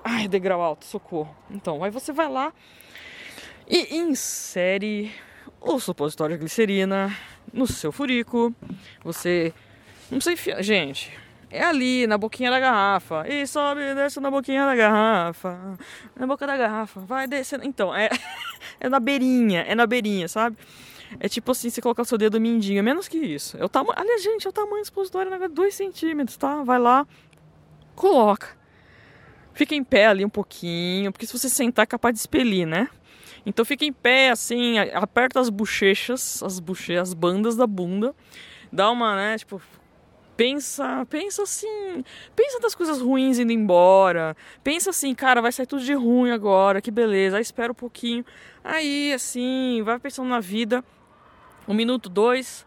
[0.03, 1.35] Ai, degrau alto, socorro.
[1.49, 2.51] Então, aí você vai lá
[3.67, 5.11] e insere
[5.59, 7.15] o supositório de glicerina
[7.53, 8.53] no seu furico.
[9.03, 9.53] Você
[10.09, 10.61] não precisa enfiar.
[10.63, 11.11] Gente,
[11.49, 13.25] é ali, na boquinha da garrafa.
[13.27, 15.77] E sobe e desce na boquinha da garrafa.
[16.15, 16.99] Na boca da garrafa.
[17.01, 17.65] Vai descendo.
[17.65, 18.09] Então, é,
[18.79, 19.61] é na beirinha.
[19.61, 20.57] É na beirinha, sabe?
[21.19, 22.79] É tipo assim, você colocar seu dedo mindinho.
[22.79, 23.57] É menos que isso.
[23.57, 23.93] É o tamanho.
[24.19, 26.63] Gente, é o tamanho do supositório, 2 centímetros, tá?
[26.63, 27.05] Vai lá,
[27.95, 28.60] coloca.
[29.53, 32.89] Fica em pé ali um pouquinho, porque se você sentar é capaz de expelir, né?
[33.45, 38.15] Então fica em pé, assim, aperta as bochechas, as bochechas, as bandas da bunda,
[38.71, 39.61] dá uma, né, tipo,
[40.41, 42.03] pensa, pensa assim,
[42.35, 44.35] pensa das coisas ruins indo embora.
[44.63, 47.37] Pensa assim, cara, vai sair tudo de ruim agora, que beleza.
[47.37, 48.25] Aí espera um pouquinho.
[48.63, 50.83] Aí, assim, vai pensando na vida.
[51.67, 52.65] Um minuto, dois.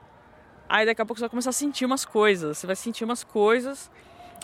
[0.68, 2.58] Aí daqui a pouco você vai começar a sentir umas coisas.
[2.58, 3.90] Você vai sentir umas coisas.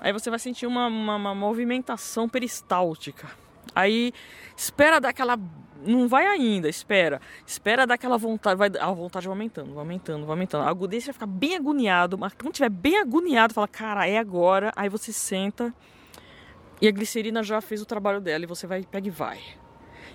[0.00, 3.28] Aí você vai sentir uma, uma, uma movimentação peristáltica.
[3.74, 4.12] Aí
[4.56, 5.38] espera dar aquela
[5.84, 7.20] não vai ainda, espera.
[7.46, 10.64] Espera dar aquela vontade, vai, a vontade vai aumentando, vai aumentando, vai aumentando.
[10.64, 14.72] A agudez vai ficar bem agoniado, mas quando tiver bem agoniado, fala, cara, é agora.
[14.76, 15.74] Aí você senta
[16.80, 19.38] e a glicerina já fez o trabalho dela e você vai, pega e vai.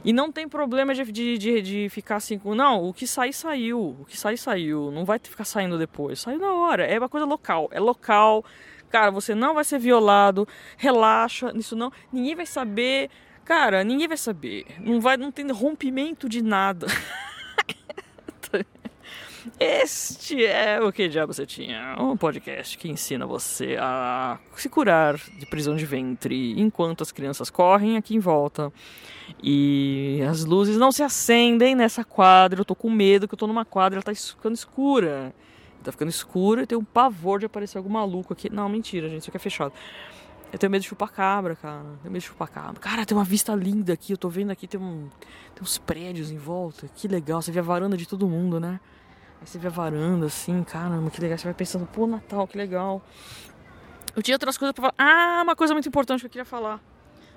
[0.04, 3.98] E não tem problema de, de, de, de ficar assim, não, o que sair, saiu.
[4.00, 4.92] O que sair, saiu.
[4.92, 6.20] Não vai ficar saindo depois.
[6.20, 6.86] Saiu na hora.
[6.86, 7.70] É uma coisa local.
[7.72, 8.46] É local.
[8.96, 10.48] Cara, você não vai ser violado.
[10.78, 11.52] Relaxa.
[11.54, 11.92] Isso não.
[12.14, 13.10] Ninguém vai saber
[13.44, 14.66] Cara, ninguém vai saber.
[14.80, 16.88] Não vai, não tem rompimento de nada.
[19.60, 25.18] Este é o que diabo você tinha, um podcast que ensina você a se curar
[25.18, 28.74] de prisão de ventre enquanto as crianças correm aqui em volta
[29.44, 32.62] e as luzes não se acendem nessa quadra.
[32.62, 35.36] Eu tô com medo que eu tô numa quadra, ela tá ficando escura.
[35.86, 38.52] Tá ficando escura e tem um pavor de aparecer algum maluco aqui.
[38.52, 39.72] Não, mentira, gente, isso aqui é fechado.
[40.52, 41.78] Eu tenho medo de chupar cabra, cara.
[41.78, 42.80] Eu tenho medo de chupar cabra.
[42.80, 44.14] Cara, tem uma vista linda aqui.
[44.14, 45.10] Eu tô vendo aqui, tem, um,
[45.54, 46.88] tem uns prédios em volta.
[46.96, 47.40] Que legal.
[47.40, 48.80] Você vê a varanda de todo mundo, né?
[49.40, 51.38] Aí você vê a varanda assim, caramba, que legal.
[51.38, 53.04] Você vai pensando, pô, Natal, que legal.
[54.16, 54.96] Eu tinha outras coisas pra falar.
[54.98, 56.82] Ah, uma coisa muito importante que eu queria falar.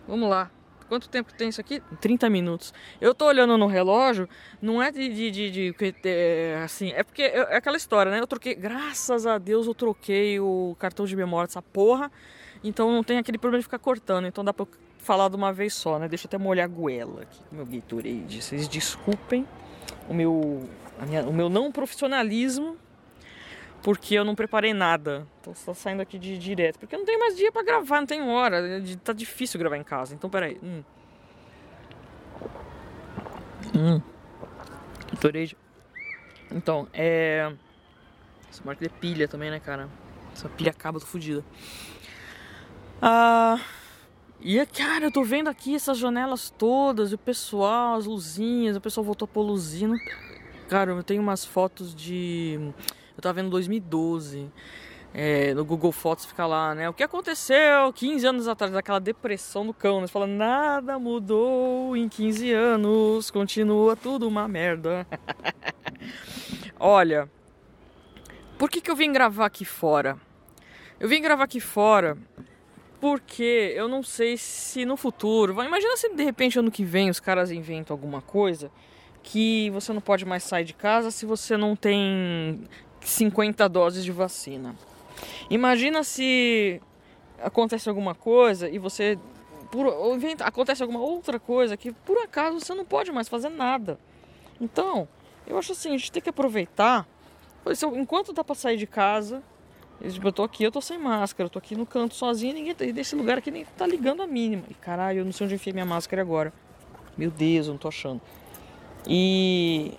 [0.06, 0.50] Vamos lá.
[0.88, 1.82] Quanto tempo tem isso aqui?
[2.00, 2.72] 30 minutos.
[3.00, 4.28] Eu tô olhando no relógio,
[4.60, 5.08] não é de.
[5.08, 5.74] de, de, de
[6.04, 8.20] é, assim, é porque é aquela história, né?
[8.20, 12.10] Eu troquei, graças a Deus, eu troquei o cartão de memória dessa porra.
[12.64, 14.26] Então não tem aquele problema de ficar cortando.
[14.26, 14.66] Então dá pra
[14.98, 16.08] falar de uma vez só, né?
[16.08, 18.42] Deixa eu até molhar a goela aqui com meu Gatorade.
[18.42, 19.46] Vocês desculpem
[20.08, 20.68] o meu,
[21.06, 22.76] minha, o meu não profissionalismo,
[23.82, 25.26] porque eu não preparei nada.
[25.40, 26.78] Então só saindo aqui de direto.
[26.78, 28.82] Porque eu não tenho mais dia para gravar, não tem hora.
[29.02, 30.14] Tá difícil gravar em casa.
[30.14, 30.58] Então peraí.
[30.62, 30.82] Hum.
[33.74, 34.02] Hum.
[35.12, 35.56] Gatorade.
[36.50, 37.52] Então, é.
[38.50, 39.88] Essa marca de pilha também, né, cara?
[40.32, 41.44] Essa pilha acaba, tô fodida.
[43.00, 43.60] Ah,
[44.40, 49.04] e cara, eu tô vendo aqui essas janelas todas, o pessoal, as luzinhas, o pessoal
[49.04, 49.98] voltou a pôr luzinha.
[50.68, 52.58] Cara, eu tenho umas fotos de.
[53.18, 54.48] Eu tava vendo 2012.
[55.12, 56.88] É, no Google Fotos fica lá, né?
[56.88, 60.06] O que aconteceu 15 anos atrás, daquela depressão do cão, né?
[60.06, 65.04] Você fala, nada mudou em 15 anos, continua tudo uma merda.
[66.78, 67.28] Olha,
[68.56, 70.16] por que, que eu vim gravar aqui fora?
[71.00, 72.16] Eu vim gravar aqui fora
[73.00, 75.60] porque eu não sei se no futuro.
[75.60, 78.70] Imagina se de repente ano que vem os caras inventam alguma coisa
[79.24, 82.64] que você não pode mais sair de casa se você não tem
[83.00, 84.74] 50 doses de vacina.
[85.50, 86.80] Imagina se
[87.42, 89.18] acontece alguma coisa e você
[89.70, 93.98] por, inventa, acontece alguma outra coisa que por acaso você não pode mais fazer nada.
[94.60, 95.08] Então,
[95.46, 97.06] eu acho assim, a gente tem que aproveitar.
[97.94, 99.42] Enquanto dá para sair de casa,
[100.00, 102.84] eu tô aqui, eu tô sem máscara, eu tô aqui no canto sozinho, ninguém tá,
[102.84, 104.64] desse lugar aqui nem tá ligando a mínima.
[104.70, 106.52] E caralho, eu não sei onde enfiei minha máscara agora.
[107.16, 108.20] Meu Deus, eu não tô achando.
[109.06, 109.92] E.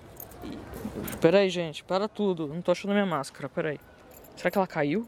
[1.21, 2.47] Pera aí, gente, para tudo.
[2.47, 3.79] Não tô achando minha máscara, pera aí.
[4.35, 5.07] Será que ela caiu?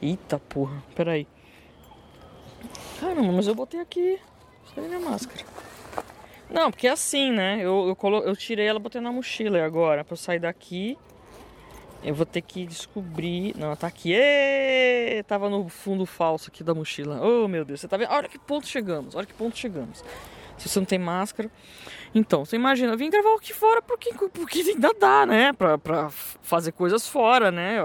[0.00, 1.26] Eita porra, pera aí.
[3.00, 4.18] Caramba, mas eu botei aqui.
[4.74, 5.44] Cadê minha máscara?
[6.50, 7.58] Não, porque é assim, né?
[7.60, 8.18] Eu, eu, colo...
[8.18, 10.04] eu tirei ela, botei na mochila agora.
[10.04, 10.98] Pra eu sair daqui
[12.06, 13.54] eu vou ter que descobrir.
[13.56, 14.12] Não, tá aqui.
[14.12, 15.22] Êêê!
[15.24, 17.20] Tava no fundo falso aqui da mochila.
[17.20, 18.10] Oh, meu Deus, você tá vendo?
[18.10, 19.14] Olha que ponto chegamos.
[19.14, 20.04] Olha que ponto chegamos.
[20.58, 21.50] Se você não tem máscara.
[22.14, 25.52] Então, você imagina, eu vim gravar aqui fora porque, porque ainda dá, né?
[25.52, 27.76] Pra, pra fazer coisas fora, né?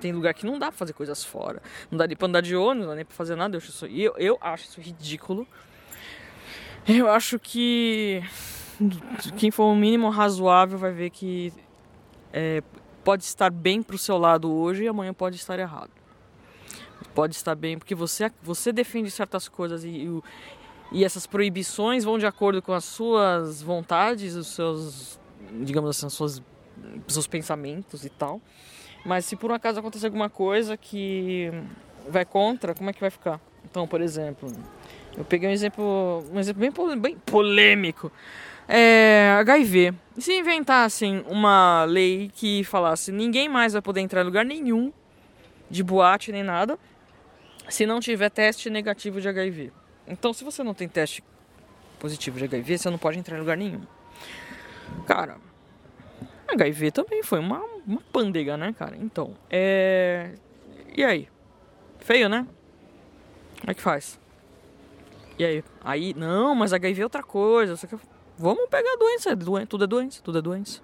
[0.00, 1.60] Tem lugar que não dá pra fazer coisas fora.
[1.90, 3.56] Não dá nem pra andar de ônibus, não dá nem pra fazer nada.
[3.56, 5.46] Eu acho isso, eu, eu acho isso ridículo.
[6.86, 8.22] Eu acho que
[9.36, 11.52] quem for o mínimo razoável vai ver que
[12.32, 12.62] é,
[13.04, 15.90] pode estar bem para o seu lado hoje e amanhã pode estar errado.
[17.14, 20.22] Pode estar bem porque você, você defende certas coisas e, e,
[20.92, 25.20] e essas proibições vão de acordo com as suas vontades, os seus,
[25.62, 26.42] digamos assim, os seus,
[27.06, 28.40] seus pensamentos e tal.
[29.04, 31.50] Mas se por um acaso acontecer alguma coisa que
[32.08, 33.40] vai contra, como é que vai ficar?
[33.64, 34.52] Então, por exemplo,
[35.16, 38.10] eu peguei um exemplo, um exemplo bem, bem polêmico
[38.68, 39.92] é, HIV.
[40.16, 44.92] E se inventassem uma lei que falasse ninguém mais vai poder entrar em lugar nenhum
[45.68, 46.78] de boate nem nada
[47.68, 49.72] se não tiver teste negativo de HIV.
[50.10, 51.22] Então, se você não tem teste
[51.98, 53.82] positivo de HIV, você não pode entrar em lugar nenhum.
[55.06, 55.38] Cara,
[56.48, 58.96] HIV também foi uma, uma pândega, né, cara?
[58.96, 60.34] Então, é.
[60.96, 61.28] E aí?
[62.00, 62.46] Feio, né?
[63.60, 64.18] Como é que faz?
[65.38, 65.64] E aí?
[65.82, 67.78] Aí, não, mas HIV é outra coisa.
[68.36, 69.36] Vamos pegar a doença, é
[69.66, 70.82] tudo é doença, tudo é doença.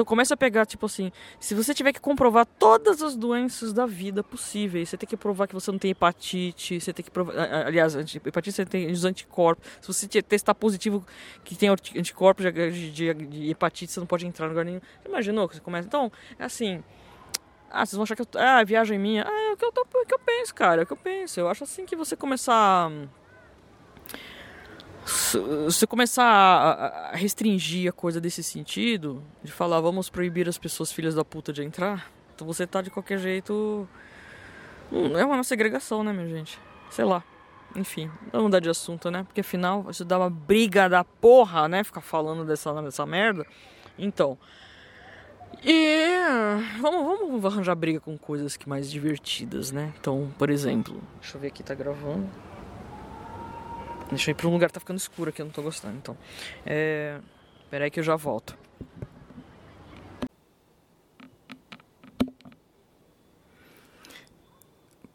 [0.00, 3.84] Então começa a pegar, tipo assim, se você tiver que comprovar todas as doenças da
[3.84, 7.34] vida possíveis, você tem que provar que você não tem hepatite, você tem que provar.
[7.66, 9.68] Aliás, hepatite você tem os anticorpos.
[9.78, 11.04] Se você testar positivo
[11.44, 14.80] que tem anticorpos de, de, de hepatite, você não pode entrar no lugar nenhum.
[15.02, 15.86] Você imaginou que você começa?
[15.86, 16.82] Então, é assim.
[17.70, 18.26] Ah, vocês vão achar que eu.
[18.36, 19.26] Ah, viagem minha.
[19.28, 20.80] Ah, é o que eu, tô, é o que eu penso, cara.
[20.80, 21.38] É o que eu penso.
[21.38, 22.90] Eu acho assim que você começar
[25.70, 31.14] se começar a restringir a coisa desse sentido, de falar vamos proibir as pessoas filhas
[31.14, 33.88] da puta de entrar, então você tá de qualquer jeito.
[34.92, 36.58] Hum, é uma segregação, né, minha gente?
[36.90, 37.22] Sei lá.
[37.76, 39.22] Enfim, vamos mudar de assunto, né?
[39.22, 41.84] Porque afinal isso dá uma briga da porra, né?
[41.84, 43.46] Ficar falando dessa, dessa merda.
[43.98, 44.36] Então.
[45.62, 46.08] E
[46.80, 49.92] vamos, vamos arranjar briga com coisas que mais divertidas, né?
[50.00, 52.28] Então, por exemplo, deixa eu ver aqui, tá gravando.
[54.10, 55.96] Deixa eu ir pra um lugar que tá ficando escuro aqui, eu não tô gostando.
[55.96, 56.18] Então,
[56.66, 57.20] é...
[57.70, 58.58] Pera aí que eu já volto.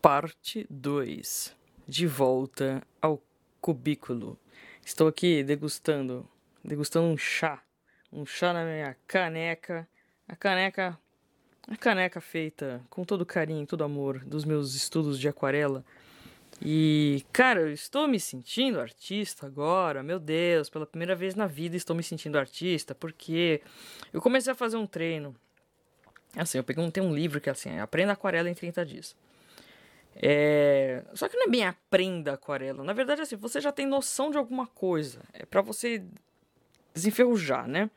[0.01, 1.53] Parte 2.
[1.85, 3.21] De volta ao
[3.59, 4.39] cubículo.
[4.85, 6.25] Estou aqui degustando,
[6.63, 7.61] degustando um chá.
[8.13, 9.85] Um chá na minha caneca.
[10.25, 10.97] A caneca,
[11.67, 15.83] a caneca feita com todo carinho, todo amor dos meus estudos de aquarela
[16.61, 21.75] e, cara, eu estou me sentindo artista agora, meu Deus, pela primeira vez na vida
[21.75, 23.61] estou me sentindo artista, porque
[24.13, 25.35] eu comecei a fazer um treino.
[26.35, 29.15] Assim, eu um, tem um livro que é assim, Aprenda Aquarela em 30 dias.
[30.15, 31.03] É...
[31.13, 32.83] Só que não é bem aprenda aquarela.
[32.83, 35.21] Na verdade, assim, você já tem noção de alguma coisa.
[35.33, 36.03] É para você
[36.93, 37.89] desenferrujar, né?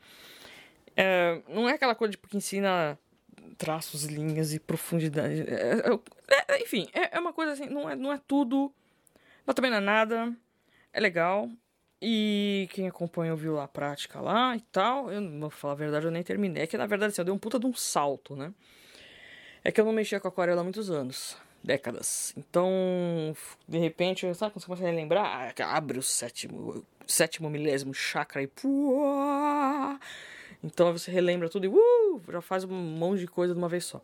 [0.96, 1.40] É...
[1.48, 2.98] Não é aquela coisa tipo, que ensina
[3.58, 5.42] traços, linhas e profundidade.
[5.42, 5.80] É,
[6.30, 8.72] é, é, enfim, é, é, uma coisa assim, não é, não é tudo,
[9.44, 10.32] mas também não é nada.
[10.92, 11.50] É legal.
[12.00, 15.10] E quem acompanha viu a prática lá e tal.
[15.10, 16.62] Eu não vou falar a verdade, eu nem terminei.
[16.62, 18.54] É que na verdade assim, eu dei um puta de um salto, né?
[19.64, 22.32] É que eu não mexia com aquarela há muitos anos décadas.
[22.36, 22.70] Então,
[23.66, 25.52] de repente, sabe quando você começa a lembrar?
[25.58, 28.46] Ah, abre o sétimo, sétimo milésimo chakra e.
[28.46, 29.98] Puá,
[30.62, 33.84] então você relembra tudo e uh, já faz um monte de coisa de uma vez
[33.84, 34.02] só.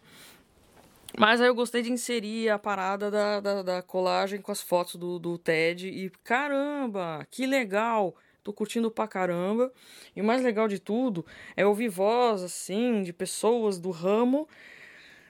[1.16, 4.96] Mas aí eu gostei de inserir a parada da, da, da colagem com as fotos
[4.96, 8.16] do, do TED e caramba, que legal!
[8.42, 9.72] Tô curtindo pra caramba.
[10.14, 11.24] E o mais legal de tudo
[11.57, 14.46] é ouvir voz, assim, de pessoas do ramo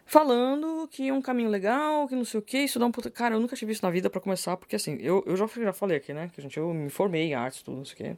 [0.06, 3.10] falando que é um caminho legal, que não sei o que, isso dá um puta...
[3.10, 5.72] Cara, eu nunca tive isso na vida para começar, porque assim, eu, eu já, já
[5.72, 8.16] falei aqui, né, que gente, eu me formei em artes, tudo, não sei o que,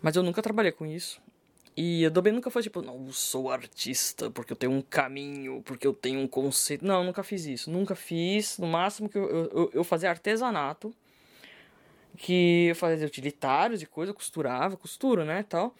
[0.00, 1.20] mas eu nunca trabalhei com isso.
[1.80, 5.62] E a Adobe nunca foi tipo, não, eu sou artista porque eu tenho um caminho,
[5.62, 6.84] porque eu tenho um conceito.
[6.84, 7.70] Não, nunca fiz isso.
[7.70, 8.58] Nunca fiz.
[8.58, 10.92] No máximo que eu, eu, eu fazia artesanato,
[12.16, 15.72] que eu fazia utilitários e coisa, costurava, costuro, né, tal.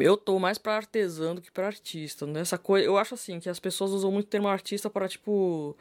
[0.00, 2.26] Eu tô mais para artesão do que para artista.
[2.26, 5.76] Nessa coisa, eu acho assim que as pessoas usam muito o termo artista para tipo,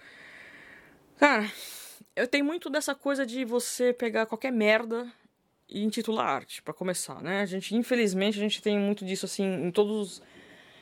[1.18, 1.50] cara,
[2.18, 5.10] eu tenho muito dessa coisa de você pegar qualquer merda
[5.70, 7.42] e intitular arte, para começar, né?
[7.42, 10.22] A gente, infelizmente, a gente tem muito disso assim em todos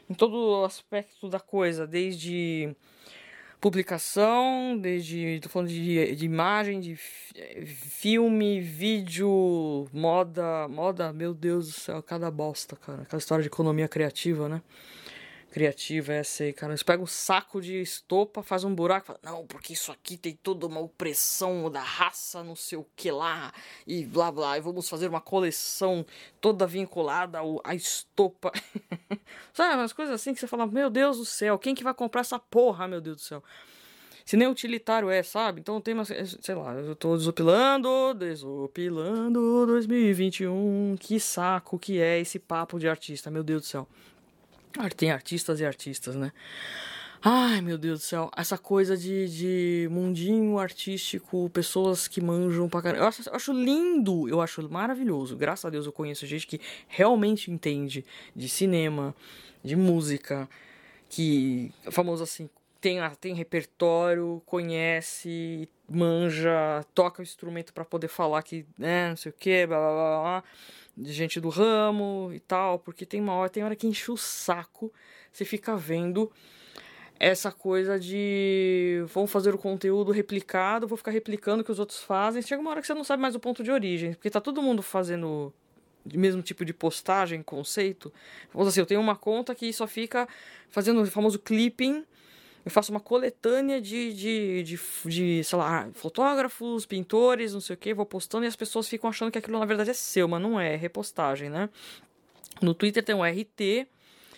[0.09, 2.75] em todo aspecto da coisa, desde
[3.59, 11.73] publicação, desde tô falando de, de imagem, de filme, vídeo, moda, moda, meu Deus do
[11.73, 14.61] céu, cada bosta, cara, aquela história de economia criativa, né?
[15.54, 16.76] Criativa é essa aí, cara.
[16.76, 20.34] Você pega um saco de estopa, faz um buraco, fala, não, porque isso aqui tem
[20.34, 23.54] toda uma opressão da raça, não sei o que lá,
[23.86, 26.04] e blá blá, e vamos fazer uma coleção
[26.41, 28.51] toda vinculada ao, à estopa.
[29.54, 32.22] Sabe, umas coisas assim que você fala, meu Deus do céu, quem que vai comprar
[32.22, 33.43] essa porra, meu Deus do céu?
[34.26, 35.60] Se nem utilitário é, sabe?
[35.60, 36.06] Então tem uma.
[36.06, 40.95] Sei lá, eu tô desopilando, desopilando 2021.
[40.97, 43.88] Que saco que é esse papo de artista, meu Deus do céu.
[44.95, 46.32] Tem artistas e artistas, né?
[47.26, 48.30] Ai, meu Deus do céu.
[48.36, 53.03] Essa coisa de, de mundinho artístico, pessoas que manjam pra caramba.
[53.05, 55.38] Eu acho, eu acho lindo, eu acho maravilhoso.
[55.38, 58.03] Graças a Deus eu conheço gente que realmente entende
[58.36, 59.15] de cinema,
[59.63, 60.49] de música,
[61.07, 62.49] que, famoso assim,
[62.82, 69.30] tem, tem repertório, conhece, manja, toca o instrumento para poder falar que, né, não sei
[69.30, 70.43] o que, blá blá blá blá
[70.95, 74.17] de gente do ramo e tal, porque tem uma hora, tem hora que enche o
[74.17, 74.93] saco,
[75.31, 76.31] você fica vendo
[77.19, 81.99] essa coisa de vamos fazer o conteúdo replicado, vou ficar replicando o que os outros
[81.99, 82.41] fazem.
[82.41, 84.61] Chega uma hora que você não sabe mais o ponto de origem, porque tá todo
[84.61, 85.53] mundo fazendo
[86.13, 88.11] mesmo tipo de postagem, conceito.
[88.51, 90.27] Vamos assim, eu tenho uma conta que só fica
[90.69, 92.03] fazendo o famoso clipping.
[92.66, 97.78] Eu faço uma coletânea de, de, de, de, sei lá, fotógrafos, pintores, não sei o
[97.78, 100.41] que, vou postando e as pessoas ficam achando que aquilo na verdade é seu, mas
[100.41, 101.70] não é, é repostagem, né?
[102.61, 103.88] No Twitter tem um RT,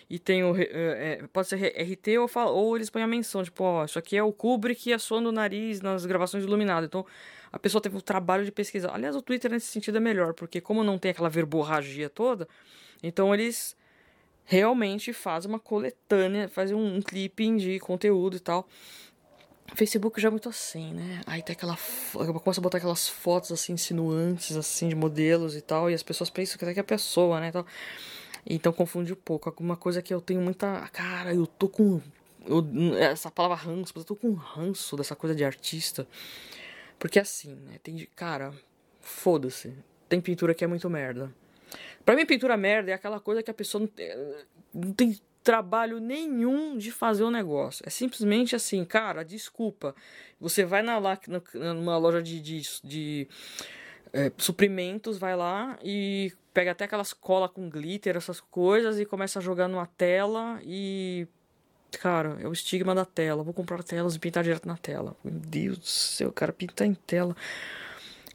[0.09, 0.55] e tem o.
[0.55, 4.15] É, é, pode ser RT ou, ou eles põem a menção, tipo, ó, isso aqui
[4.15, 6.87] é o Kubrick assoando o nariz nas gravações iluminadas.
[6.87, 7.05] Então
[7.51, 8.93] a pessoa teve o trabalho de pesquisar.
[8.93, 12.47] Aliás, o Twitter nesse sentido é melhor, porque como não tem aquela verborragia toda,
[13.01, 13.75] então eles
[14.45, 18.67] realmente fazem uma coletânea, fazem um, um clipping de conteúdo e tal.
[19.73, 21.21] Facebook já é muito assim, né?
[21.25, 21.75] Aí tem aquela.
[22.13, 26.29] Começa a botar aquelas fotos assim, insinuantes, assim, de modelos e tal, e as pessoas
[26.29, 27.47] pensam que até que é pessoa, né?
[27.47, 27.65] Então,
[28.45, 29.49] então confunde um pouco.
[29.49, 30.87] Alguma coisa que eu tenho muita.
[30.93, 31.99] Cara, eu tô com.
[32.45, 32.63] Eu,
[32.99, 36.07] essa palavra ranço, mas eu tô com ranço dessa coisa de artista.
[36.99, 37.79] Porque assim, né?
[37.81, 38.07] Tem.
[38.15, 38.53] Cara,
[39.01, 39.73] foda-se.
[40.07, 41.33] Tem pintura que é muito merda.
[42.03, 44.09] Pra mim, pintura merda é aquela coisa que a pessoa não tem,
[44.73, 47.83] não tem trabalho nenhum de fazer o um negócio.
[47.85, 49.95] É simplesmente assim, cara, desculpa.
[50.39, 51.19] Você vai na, lá,
[51.53, 53.27] numa loja de, de, de
[54.11, 59.37] é, suprimentos, vai lá e pega até aquelas cola com glitter, essas coisas, e começa
[59.37, 61.27] a jogar numa tela e.
[61.99, 63.43] Cara, é o estigma da tela.
[63.43, 65.15] Vou comprar telas e pintar direto na tela.
[65.23, 67.35] Meu Deus do céu, cara, pintar em tela.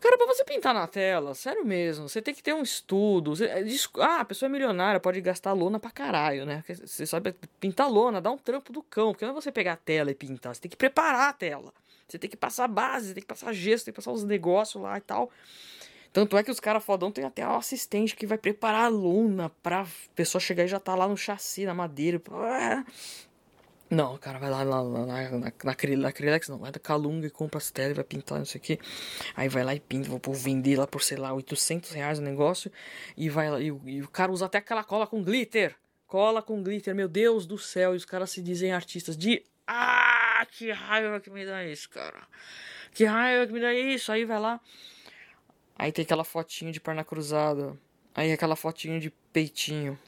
[0.01, 3.36] Cara, pra você pintar na tela, sério mesmo, você tem que ter um estudo.
[3.36, 3.62] Você, é,
[3.98, 6.64] ah, a pessoa é milionária, pode gastar lona pra caralho, né?
[6.66, 9.12] Você sabe pintar lona, dá um trampo do cão.
[9.12, 11.72] Porque não é você pegar a tela e pintar, você tem que preparar a tela.
[12.09, 14.82] Você tem que passar base, você tem que passar gesso, tem que passar os negócios
[14.82, 15.30] lá e tal.
[16.12, 19.51] Tanto é que os caras fodão tem até um assistente que vai preparar a luna
[19.62, 22.20] pra pessoa chegar e já tá lá no chassi, na madeira.
[23.91, 25.51] Não, cara vai lá na, na, na, na,
[26.49, 28.78] não, vai da Calunga e compra as telas, vai pintar, não sei o que.
[29.34, 32.70] Aí vai lá e pinta, vou vender lá por, sei lá, 800 reais o negócio.
[33.16, 35.74] E vai lá, e, e o cara usa até aquela cola com glitter.
[36.07, 37.95] Cola com glitter, meu Deus do céu.
[37.95, 39.43] E os caras se dizem artistas de.
[39.66, 42.28] Ah, que raiva que me dá isso, cara.
[42.95, 44.12] Que raiva que me dá isso.
[44.12, 44.61] Aí vai lá.
[45.76, 47.76] Aí tem aquela fotinho de perna cruzada.
[48.14, 49.99] Aí aquela fotinho de peitinho.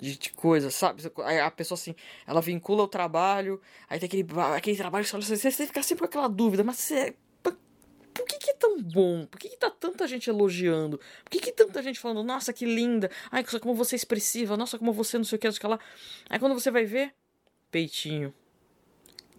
[0.00, 1.02] De, de coisa, sabe?
[1.42, 1.94] A pessoa assim,
[2.26, 3.60] ela vincula o trabalho.
[3.88, 4.26] Aí tem aquele,
[4.56, 6.64] aquele trabalho que você, você fica sempre com aquela dúvida.
[6.64, 9.26] Mas você, por que, que é tão bom?
[9.26, 10.98] Por que, que tá tanta gente elogiando?
[11.24, 13.10] Por que, que tanta gente falando, nossa, que linda?
[13.30, 15.60] Ai, como você é expressiva, nossa, como você não sei o que, não sei o
[15.60, 15.80] que lá.
[16.28, 17.14] Aí quando você vai ver,
[17.70, 18.34] peitinho.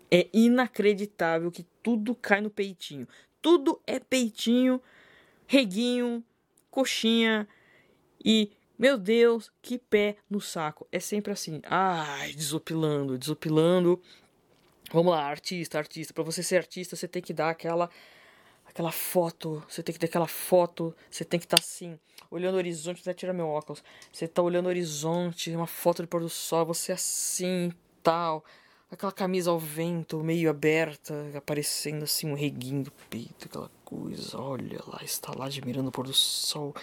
[0.10, 3.08] É inacreditável que tudo cai no peitinho.
[3.42, 4.82] Tudo é peitinho
[5.48, 6.24] reguinho,
[6.72, 7.48] coxinha
[8.24, 10.88] e meu Deus, que pé no saco.
[10.92, 11.62] É sempre assim.
[11.66, 14.02] Ai, desopilando, desopilando.
[14.92, 16.14] Vamos lá, artista, artista.
[16.14, 17.90] Para você ser artista, você tem que dar aquela
[18.66, 22.00] aquela foto, você tem que ter aquela foto, você tem que estar tá assim,
[22.32, 23.84] olhando o horizonte, até tirar meu óculos.
[24.12, 27.72] Você tá olhando o horizonte, uma foto de pôr do sol, você assim,
[28.02, 28.44] tal
[28.94, 34.80] aquela camisa ao vento, meio aberta, aparecendo assim um reguinho do peito, aquela coisa, olha
[34.88, 36.76] lá, está lá admirando o pôr do sol,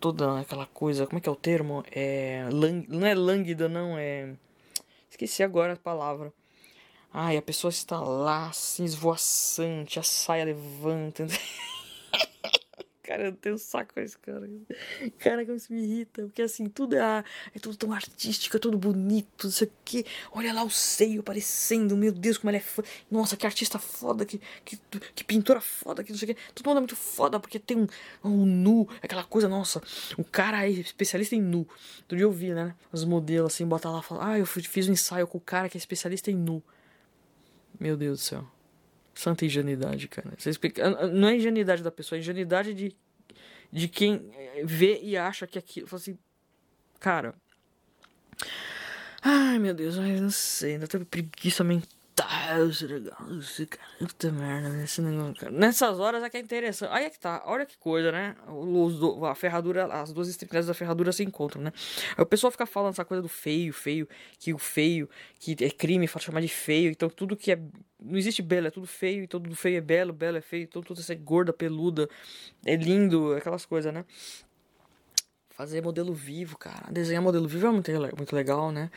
[0.00, 1.84] toda aquela coisa, como é que é o termo?
[1.90, 4.34] É, lang, não é lânguida, não, é...
[5.10, 6.32] Esqueci agora a palavra.
[7.12, 11.26] Ai, a pessoa está lá, assim, esvoaçante, a saia levanta.
[13.08, 14.46] Cara, eu tenho saco com esse cara.
[15.18, 16.24] Cara, como isso me irrita.
[16.24, 20.04] Porque assim, tudo é, é tudo tão artístico, é tudo bonito, não sei o.
[20.30, 22.86] Olha lá o seio aparecendo, meu Deus, como ele é foda.
[23.10, 24.78] Nossa, que artista foda, que, que,
[25.14, 26.40] que pintora foda, que não sei o que.
[26.52, 27.86] Todo mundo é muito foda, porque tem um,
[28.22, 29.80] um nu, aquela coisa, nossa,
[30.18, 31.66] o cara aí, especialista em nu.
[32.00, 32.74] Outro dia eu vi, né?
[32.92, 35.70] Os modelos assim, bota lá e fala, ah, eu fiz um ensaio com o cara
[35.70, 36.62] que é especialista em nu.
[37.80, 38.57] Meu Deus do céu.
[39.18, 40.32] Santa ingenuidade, cara.
[40.38, 41.08] Você explica...
[41.08, 42.94] Não é ingenuidade da pessoa, é ingenuidade de,
[43.72, 44.30] de quem
[44.64, 45.88] vê e acha que aquilo.
[45.88, 46.16] Fala assim,
[47.00, 47.34] cara.
[49.20, 51.97] Ai, meu Deus, eu não sei, ainda tenho preguiça mental.
[53.98, 55.52] Puta merda, esse negócio, cara.
[55.52, 56.90] Nessas horas é que é interessante.
[56.92, 58.36] Aí é que tá, olha que coisa, né?
[58.48, 61.72] Os do, a ferradura, as duas extremidades da ferradura se encontram, né?
[62.16, 64.08] Aí o pessoal fica falando essa coisa do feio, feio,
[64.38, 65.08] que o feio,
[65.38, 66.90] que é crime chamar de feio.
[66.90, 67.58] Então tudo que é.
[68.00, 70.80] Não existe belo, é tudo feio, e tudo feio é belo, belo é feio, então
[70.80, 72.08] tudo isso é gorda, peluda,
[72.64, 74.04] é lindo, aquelas coisas, né?
[75.50, 76.92] Fazer modelo vivo, cara.
[76.92, 78.88] Desenhar modelo vivo é muito, muito legal, né?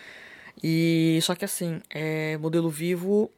[0.63, 3.31] E só que assim, é modelo vivo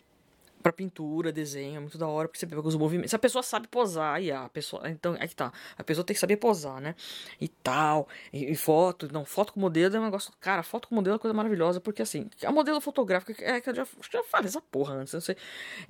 [0.64, 3.09] Pra pintura, desenho, é muito da hora, porque você pega os movimentos.
[3.09, 4.89] Se a pessoa sabe posar, e a pessoa.
[4.89, 5.51] Então, é que tá.
[5.78, 6.95] A pessoa tem que saber posar, né?
[7.41, 8.07] E tal.
[8.32, 9.11] E, e foto.
[9.11, 10.32] Não, foto com modelo é um negócio.
[10.39, 13.36] Cara, foto com modelo é coisa maravilhosa, porque assim, a modelo fotográfica.
[13.43, 15.36] É que eu já, já falei essa porra antes, não sei.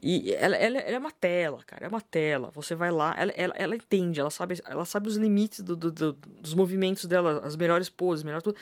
[0.01, 1.85] E ela, ela, ela, é uma tela, cara.
[1.85, 2.49] É uma tela.
[2.55, 5.91] Você vai lá, ela, ela, ela entende, ela sabe, ela sabe os limites do, do,
[5.91, 8.57] do, dos movimentos dela, as melhores poses, melhor tudo.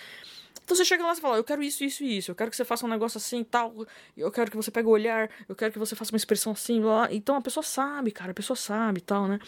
[0.63, 2.55] Então você chega lá e fala, eu quero isso, isso e isso, eu quero que
[2.55, 3.85] você faça um negócio assim tal,
[4.15, 6.79] eu quero que você pegue o olhar, eu quero que você faça uma expressão assim,
[6.79, 7.13] blá, blá.
[7.13, 9.39] então a pessoa sabe, cara, a pessoa sabe tal, né?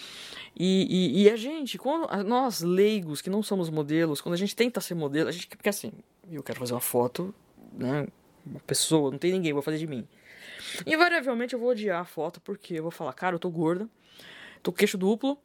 [0.58, 4.56] E, e, e, a gente, quando, nós leigos que não somos modelos, quando a gente
[4.56, 5.92] tenta ser modelo, a gente, porque assim,
[6.32, 7.34] eu quero fazer uma foto,
[7.72, 8.08] né?
[8.46, 10.06] Uma pessoa, não tem ninguém, vou fazer de mim.
[10.86, 13.88] Invariavelmente eu vou odiar a foto porque eu vou falar, cara, eu tô gorda,
[14.62, 15.38] tô com queixo duplo,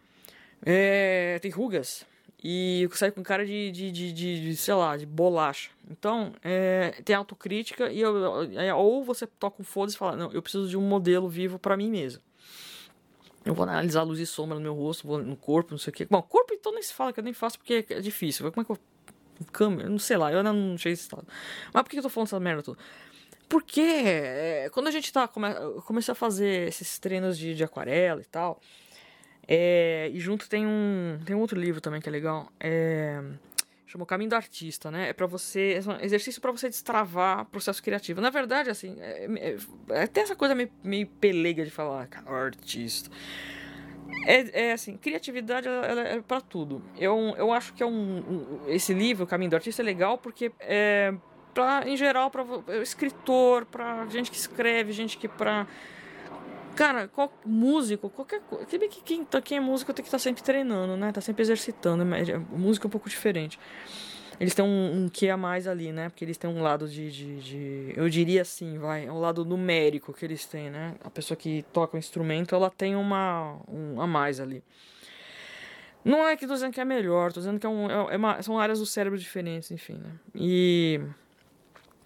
[0.65, 2.05] é, tem rugas,
[2.43, 5.71] e sai com cara de, de, de, de, de, sei lá, de bolacha.
[5.91, 8.15] Então, é, tem autocrítica e eu,
[8.77, 11.77] ou você toca o foda e fala, não, eu preciso de um modelo vivo para
[11.77, 12.23] mim mesmo.
[13.45, 15.91] Eu vou analisar a luz e sombra no meu rosto, vou no corpo, não sei
[15.91, 16.05] o que.
[16.05, 18.51] Bom, corpo então nem se fala que eu nem faço porque é difícil.
[18.53, 18.79] Como é que eu.
[19.53, 21.27] Câmera, não sei lá, eu ainda não cheguei esse estado.
[21.73, 22.79] Mas por que eu tô falando essa merda toda?
[23.49, 25.27] Porque é, quando a gente tá.
[25.27, 25.49] Come,
[25.87, 28.61] comecei a fazer esses treinos de, de aquarela e tal.
[29.51, 32.53] É, e junto tem um, tem um outro livro também que é legal.
[32.61, 33.19] É,
[33.87, 35.09] chama o Caminho do Artista, né?
[35.09, 38.21] É para você, é um exercício para você destravar processo criativo.
[38.21, 39.57] Na verdade, assim, é, é,
[39.89, 43.11] é até essa coisa meio, meio pelega de falar, cara, artista.
[44.27, 46.83] É, é assim, criatividade ela, é para tudo.
[46.99, 50.19] Eu, eu acho que é um, um, esse livro, o Caminho do Artista, é legal
[50.19, 51.15] porque é
[51.55, 52.45] para em geral para
[52.83, 55.67] escritor, para gente que escreve, gente que para
[56.79, 58.65] Cara, qual, músico, qualquer coisa.
[58.65, 61.11] Quem, quem, quem é músico tem que estar tá sempre treinando, né?
[61.11, 62.07] Tá sempre exercitando.
[62.07, 63.59] Mas música é um pouco diferente.
[64.39, 66.09] Eles têm um, um que a mais ali, né?
[66.09, 69.07] Porque eles têm um lado de, de, de, Eu diria assim, vai.
[69.07, 70.95] É um lado numérico que eles têm, né?
[71.03, 73.59] A pessoa que toca o instrumento, ela tem uma.
[73.67, 74.63] Um a mais ali.
[76.05, 78.17] Não é que tô dizendo que é melhor, tô dizendo que é um, é, é
[78.17, 80.13] uma, são áreas do cérebro diferentes, enfim, né?
[80.33, 81.01] E.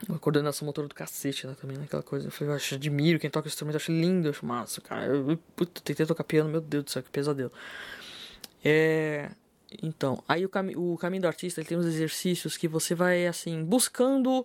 [0.09, 1.55] Uma coordenação motora do cacete, né?
[1.61, 1.85] Também, né?
[1.85, 2.27] Aquela coisa.
[2.27, 5.07] Eu, falei, eu acho, admiro quem toca instrumento, eu acho lindo, eu acho massa, cara.
[5.07, 7.53] Eu, eu puta, tentei tocar piano, meu Deus do céu, que pesadelo.
[8.65, 9.31] É.
[9.83, 13.27] Então, aí o, cami o caminho do artista ele tem uns exercícios que você vai,
[13.27, 14.45] assim, buscando.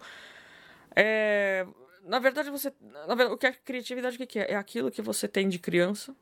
[0.95, 1.65] É.
[2.05, 2.71] Na verdade, você.
[3.07, 4.51] Na verdade, o que é criatividade, o que é?
[4.51, 6.15] É aquilo que você tem de criança.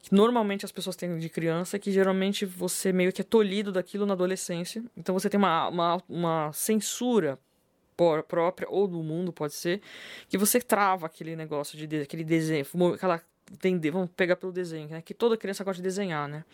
[0.00, 4.06] Que normalmente as pessoas têm de criança, que geralmente você meio que é tolhido daquilo
[4.06, 4.84] na adolescência.
[4.96, 7.38] Então você tem uma, uma, uma censura
[8.22, 9.80] própria ou do mundo, pode ser,
[10.28, 13.22] que você trava aquele negócio de aquele desenho, aquela
[13.90, 15.02] vamos pegar pelo desenho, né?
[15.02, 16.44] Que toda criança gosta de desenhar, né?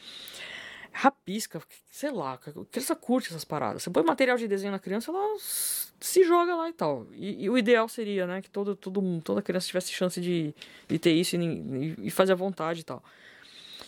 [0.92, 2.38] Rapisca, sei lá,
[2.70, 3.82] criança curte essas paradas.
[3.82, 7.06] Você põe material de desenho na criança, ela se joga lá e tal.
[7.12, 10.54] E, e o ideal seria, né, que todo, todo, toda criança tivesse chance de,
[10.86, 13.02] de ter isso e, e fazer à vontade e tal.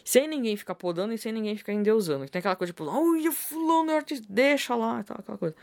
[0.04, 2.28] Sem ninguém ficar podando e sem ninguém ficar endeusando.
[2.28, 5.54] Tem aquela coisa tipo, olha, fulano é deixa lá tal, aquela coisa.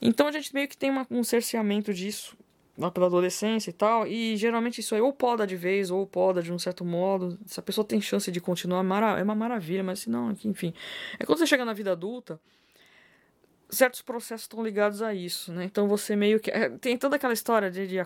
[0.00, 2.36] Então a gente meio que tem uma, um cerceamento disso
[2.78, 6.42] lá pela adolescência e tal, e geralmente isso aí ou poda de vez ou poda
[6.42, 7.38] de um certo modo.
[7.44, 8.82] Se a pessoa tem chance de continuar,
[9.18, 10.72] é uma maravilha, mas se não, enfim.
[11.18, 12.40] É quando você chega na vida adulta,
[13.68, 15.64] certos processos estão ligados a isso, né?
[15.64, 16.50] Então você meio que.
[16.50, 17.96] É, tem toda aquela história de, de,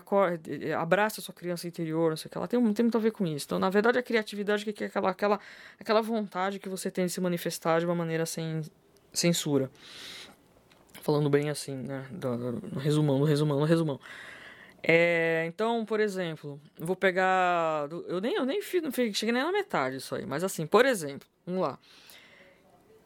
[0.41, 2.37] de, de abraça a sua criança interior, não sei o que.
[2.37, 3.45] Ela tem, tem muito a ver com isso.
[3.45, 5.39] Então, na verdade, a criatividade que é aquela, aquela,
[5.79, 8.61] aquela vontade que você tem de se manifestar de uma maneira sem
[9.13, 9.71] censura
[11.05, 12.07] falando bem assim, né?
[12.11, 13.99] No resumão, no resumão, no resumão.
[14.81, 17.87] É, então, por exemplo, vou pegar.
[18.07, 20.83] Eu nem, eu nem fiz, não cheguei nem na metade disso aí, mas assim, por
[20.83, 21.77] exemplo, vamos lá.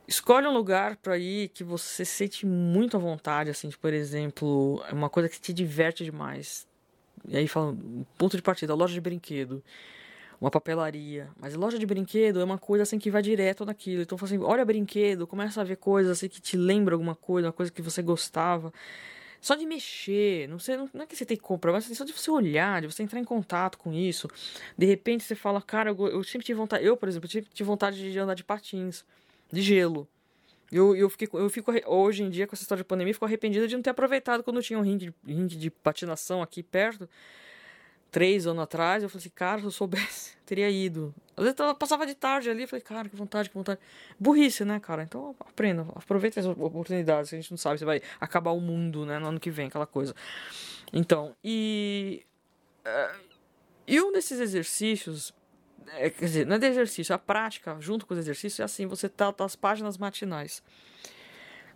[0.07, 4.93] Escolhe um lugar para ir que você sente muito à vontade, assim, por exemplo, é
[4.93, 6.65] uma coisa que te diverte demais.
[7.27, 7.75] E aí fala,
[8.17, 9.61] ponto de partida, loja de brinquedo
[10.39, 11.29] uma papelaria.
[11.39, 14.01] Mas loja de brinquedo é uma coisa assim que vai direto naquilo.
[14.01, 17.53] Então, assim, olha brinquedo, começa a ver coisas assim que te lembra alguma coisa, uma
[17.53, 18.71] coisa que você gostava.
[19.41, 22.11] Só de mexer, não, sei, não é que você tem que comprar, mas só de
[22.11, 24.27] você olhar, de você entrar em contato com isso.
[24.77, 27.67] De repente você fala, cara, eu, eu sempre tive vontade, eu, por exemplo, tive, tive
[27.67, 29.05] vontade de andar de patins,
[29.51, 30.07] de gelo.
[30.71, 33.67] Eu, eu, fiquei, eu fico, hoje em dia, com essa história de pandemia, fico arrependido
[33.67, 37.09] de não ter aproveitado quando tinha um ringue, ringue de patinação aqui perto
[38.11, 41.13] três anos atrás, eu falei assim, cara, se eu soubesse, teria ido.
[41.37, 43.79] Às vezes eu passava de tarde ali, falei, cara, que vontade, que vontade.
[44.19, 45.03] Burrice, né, cara?
[45.03, 49.19] Então aprenda, aproveita as oportunidades, a gente não sabe se vai acabar o mundo, né,
[49.19, 50.15] no ano que vem, aquela coisa.
[50.91, 52.25] Então, e.
[52.85, 53.29] Uh,
[53.87, 55.33] e um desses exercícios,
[55.93, 58.85] é, quer dizer, não é de exercício, a prática, junto com os exercícios, é assim:
[58.85, 60.61] você tá, tá as páginas matinais.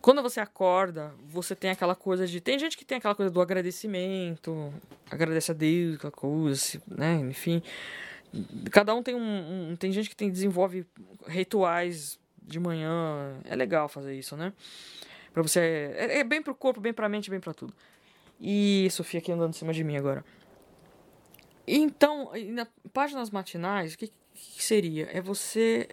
[0.03, 2.41] Quando você acorda, você tem aquela coisa de.
[2.41, 4.73] Tem gente que tem aquela coisa do agradecimento,
[5.09, 7.15] agradece a Deus, aquela coisa, né?
[7.21, 7.63] Enfim.
[8.69, 9.75] Cada um tem um, um.
[9.77, 10.85] Tem gente que tem, desenvolve
[11.25, 13.39] rituais de manhã.
[13.45, 14.51] É legal fazer isso, né?
[15.33, 15.93] Pra você.
[15.95, 17.73] É, é bem pro corpo, bem pra mente, bem pra tudo.
[18.41, 20.25] E Sofia aqui andando em cima de mim agora.
[21.65, 25.07] Então, na páginas matinais, o que, que seria?
[25.13, 25.87] É você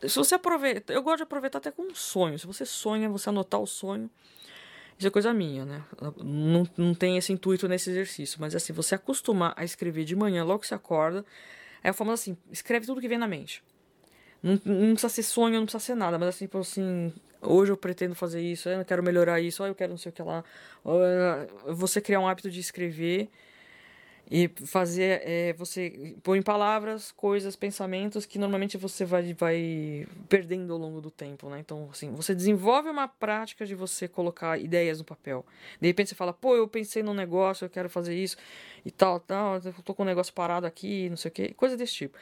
[0.00, 2.38] se você aproveita, eu gosto de aproveitar até com um sonho.
[2.38, 4.10] Se você sonha, você anotar o sonho,
[4.98, 5.84] isso é coisa minha, né?
[6.22, 10.44] Não, não tem esse intuito nesse exercício, mas assim, você acostumar a escrever de manhã,
[10.44, 11.24] logo que você acorda,
[11.82, 13.62] é a forma assim, escreve tudo que vem na mente.
[14.42, 17.76] Não, não precisa ser sonho, não precisa ser nada, mas assim, tipo assim, hoje eu
[17.76, 20.44] pretendo fazer isso, eu quero melhorar isso, eu quero não sei o que lá.
[21.68, 23.28] Você criar um hábito de escrever
[24.28, 30.72] e fazer é, você pôr em palavras coisas, pensamentos que normalmente você vai, vai perdendo
[30.72, 31.60] ao longo do tempo, né?
[31.60, 35.46] Então, assim, você desenvolve uma prática de você colocar ideias no papel.
[35.80, 38.36] De repente você fala, pô, eu pensei num negócio, eu quero fazer isso
[38.84, 41.76] e tal, tal, eu tô com um negócio parado aqui, não sei o que, coisa
[41.76, 42.18] desse tipo.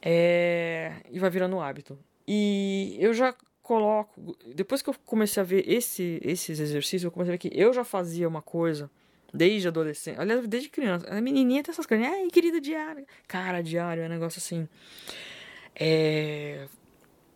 [0.00, 0.92] É...
[1.10, 1.98] E vai virando um hábito.
[2.26, 3.34] E eu já
[3.64, 7.50] coloco, depois que eu comecei a ver esse, esses exercícios, eu comecei a ver que
[7.52, 8.88] eu já fazia uma coisa
[9.32, 10.18] Desde adolescente.
[10.18, 11.06] Aliás, desde criança.
[11.08, 12.06] A menininha tem essas coisas.
[12.06, 13.06] Ai, querida diário.
[13.28, 14.68] Cara, diário é um negócio assim.
[15.74, 16.66] É.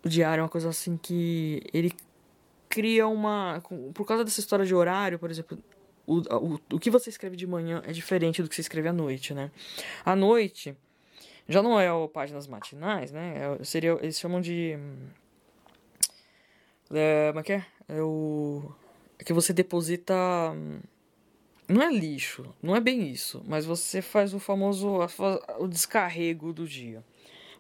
[0.05, 1.92] O diário é uma coisa assim que ele
[2.68, 3.62] cria uma.
[3.95, 5.57] Por causa dessa história de horário, por exemplo,
[6.07, 8.92] o, o, o que você escreve de manhã é diferente do que você escreve à
[8.92, 9.51] noite, né?
[10.05, 10.76] À noite,
[11.49, 13.57] já não é o páginas matinais, né?
[13.61, 14.76] É, seria, eles chamam de.
[16.92, 17.66] É, como é que é?
[17.88, 18.72] É o.
[19.18, 20.14] É que você deposita
[21.68, 24.98] não é lixo, não é bem isso, mas você faz o famoso
[25.58, 27.02] o descarrego do dia.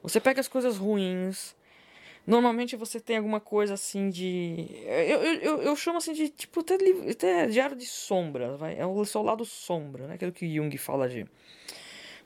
[0.02, 1.56] Você pega as coisas ruins.
[2.26, 4.66] Normalmente você tem alguma coisa assim de.
[4.86, 6.76] Eu, eu, eu, chamo assim de tipo até,
[7.10, 8.56] até diário de sombra.
[8.56, 8.78] Vai?
[8.78, 10.14] É o seu lado sombra, né?
[10.14, 11.26] Aquilo que Jung fala de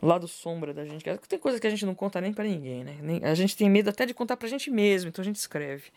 [0.02, 1.04] lado sombra da gente.
[1.28, 2.96] Tem coisas que a gente não conta nem para ninguém, né?
[3.00, 5.90] Nem, a gente tem medo até de contar pra gente mesmo, então a gente escreve.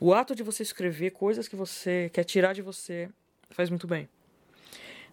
[0.00, 3.08] O ato de você escrever coisas que você quer tirar de você
[3.50, 4.08] faz muito bem.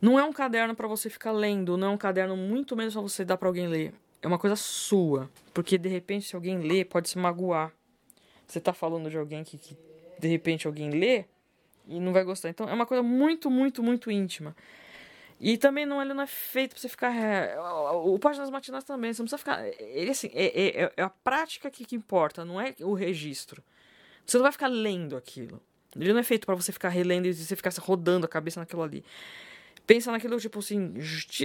[0.02, 3.04] Não é um caderno para você ficar lendo, não é um caderno muito menos para
[3.04, 3.94] você dar para alguém ler.
[4.20, 7.72] É uma coisa sua, porque de repente se alguém lê, pode se magoar.
[8.48, 9.78] Você tá falando de alguém que, que
[10.18, 11.26] de repente alguém lê
[11.88, 12.50] e não vai gostar.
[12.50, 14.56] Então é uma coisa muito, muito, muito íntima.
[15.40, 17.16] E também não, ele não é feito pra você ficar.
[17.16, 19.68] É, o Páginas Matinais também, você não precisa ficar.
[19.80, 23.64] Ele assim, é, é, é a prática que, que importa, não é o registro.
[24.26, 25.62] Você não vai ficar lendo aquilo.
[25.96, 28.82] Ele não é feito para você ficar relendo e você ficar rodando a cabeça naquilo
[28.82, 29.04] ali
[29.86, 30.94] pensa naquilo tipo assim,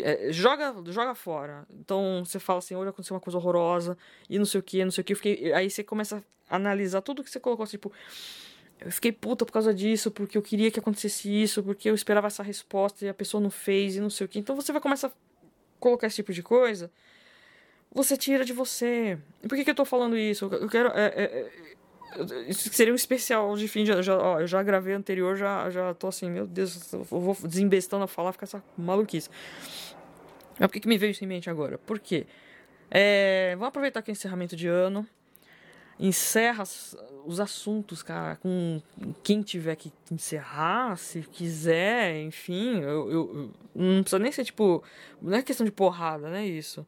[0.02, 1.66] é, joga, joga fora.
[1.70, 3.96] Então você fala assim, hoje aconteceu uma coisa horrorosa
[4.28, 5.14] e não sei o que, não sei o que.
[5.14, 5.52] Fiquei...
[5.52, 7.92] Aí você começa a analisar tudo que você colocou, tipo,
[8.80, 12.26] eu fiquei puta por causa disso, porque eu queria que acontecesse isso, porque eu esperava
[12.26, 14.38] essa resposta e a pessoa não fez e não sei o que.
[14.38, 15.12] Então você vai começar a
[15.80, 16.90] colocar esse tipo de coisa.
[17.92, 19.18] Você tira de você.
[19.42, 20.44] Por que, que eu tô falando isso?
[20.44, 20.90] Eu quero.
[20.90, 21.76] É, é, é
[22.48, 24.02] isso seria um especial de fim de.
[24.02, 28.04] Já, ó, eu já gravei anterior, já, já tô assim, meu Deus, eu vou desembestando
[28.04, 29.28] a falar, ficar essa maluquice.
[30.58, 31.78] Mas por que, que me veio isso em mente agora?
[31.78, 32.26] Por quê?
[32.90, 35.06] É, vamos aproveitar que é encerramento de ano.
[35.98, 36.62] Encerra
[37.24, 38.82] os assuntos, cara, com
[39.22, 42.80] quem tiver que encerrar, se quiser, enfim.
[42.80, 44.82] Eu, eu, não precisa nem ser tipo.
[45.22, 46.86] Não é questão de porrada, não é isso.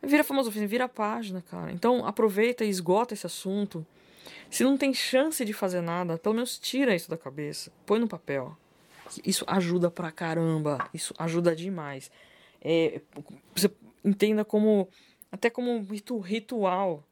[0.00, 1.72] Vira famoso, vira página, cara.
[1.72, 3.84] Então aproveita e esgota esse assunto.
[4.50, 8.08] Se não tem chance de fazer nada, pelo menos tira isso da cabeça, põe no
[8.08, 8.56] papel.
[9.24, 12.10] Isso ajuda pra caramba, isso ajuda demais.
[12.60, 13.00] É,
[13.54, 13.70] você
[14.04, 14.88] entenda como
[15.30, 15.86] até como
[16.20, 17.04] ritual.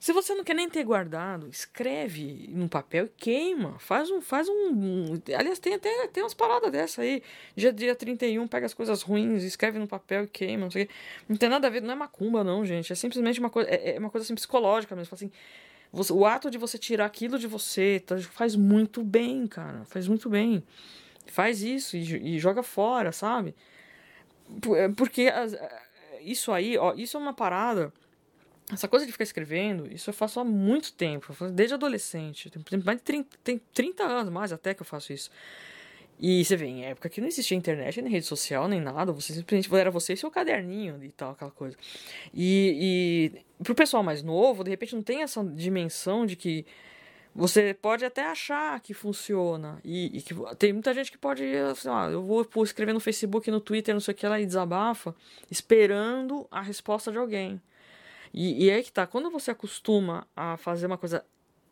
[0.00, 3.78] Se você não quer nem ter guardado, escreve no papel e queima.
[3.78, 4.22] Faz um.
[4.22, 7.22] Faz um, um aliás, tem até tem umas paradas dessa aí.
[7.54, 10.64] Dia, dia 31, pega as coisas ruins, escreve no papel e queima.
[10.64, 10.88] Não, sei
[11.28, 12.90] não tem nada a ver, não é macumba, não, gente.
[12.90, 13.68] É simplesmente uma coisa.
[13.68, 15.14] É, é uma coisa assim, psicológica mesmo.
[15.14, 15.30] Assim,
[15.92, 19.84] você, o ato de você tirar aquilo de você tá, faz muito bem, cara.
[19.84, 20.62] Faz muito bem.
[21.26, 23.54] Faz isso e, e joga fora, sabe?
[24.76, 25.56] É, porque as,
[26.20, 27.92] isso aí, ó, isso é uma parada.
[28.72, 32.50] Essa coisa de ficar escrevendo, isso eu faço há muito tempo, desde adolescente.
[32.50, 35.30] Tem mais de 30, tem 30 anos mais até que eu faço isso.
[36.22, 39.32] E você vê, em época que não existia internet, nem rede social, nem nada, você
[39.32, 41.74] simplesmente era você e seu caderninho e tal, aquela coisa.
[42.34, 46.66] E, e pro pessoal mais novo, de repente não tem essa dimensão de que
[47.34, 49.80] você pode até achar que funciona.
[49.82, 53.50] E, e que tem muita gente que pode, assim, ah, eu vou escrever no Facebook,
[53.50, 55.14] no Twitter, não sei o que lá, e desabafa,
[55.50, 57.58] esperando a resposta de alguém.
[58.34, 61.24] E, e é aí que tá, quando você acostuma a fazer uma coisa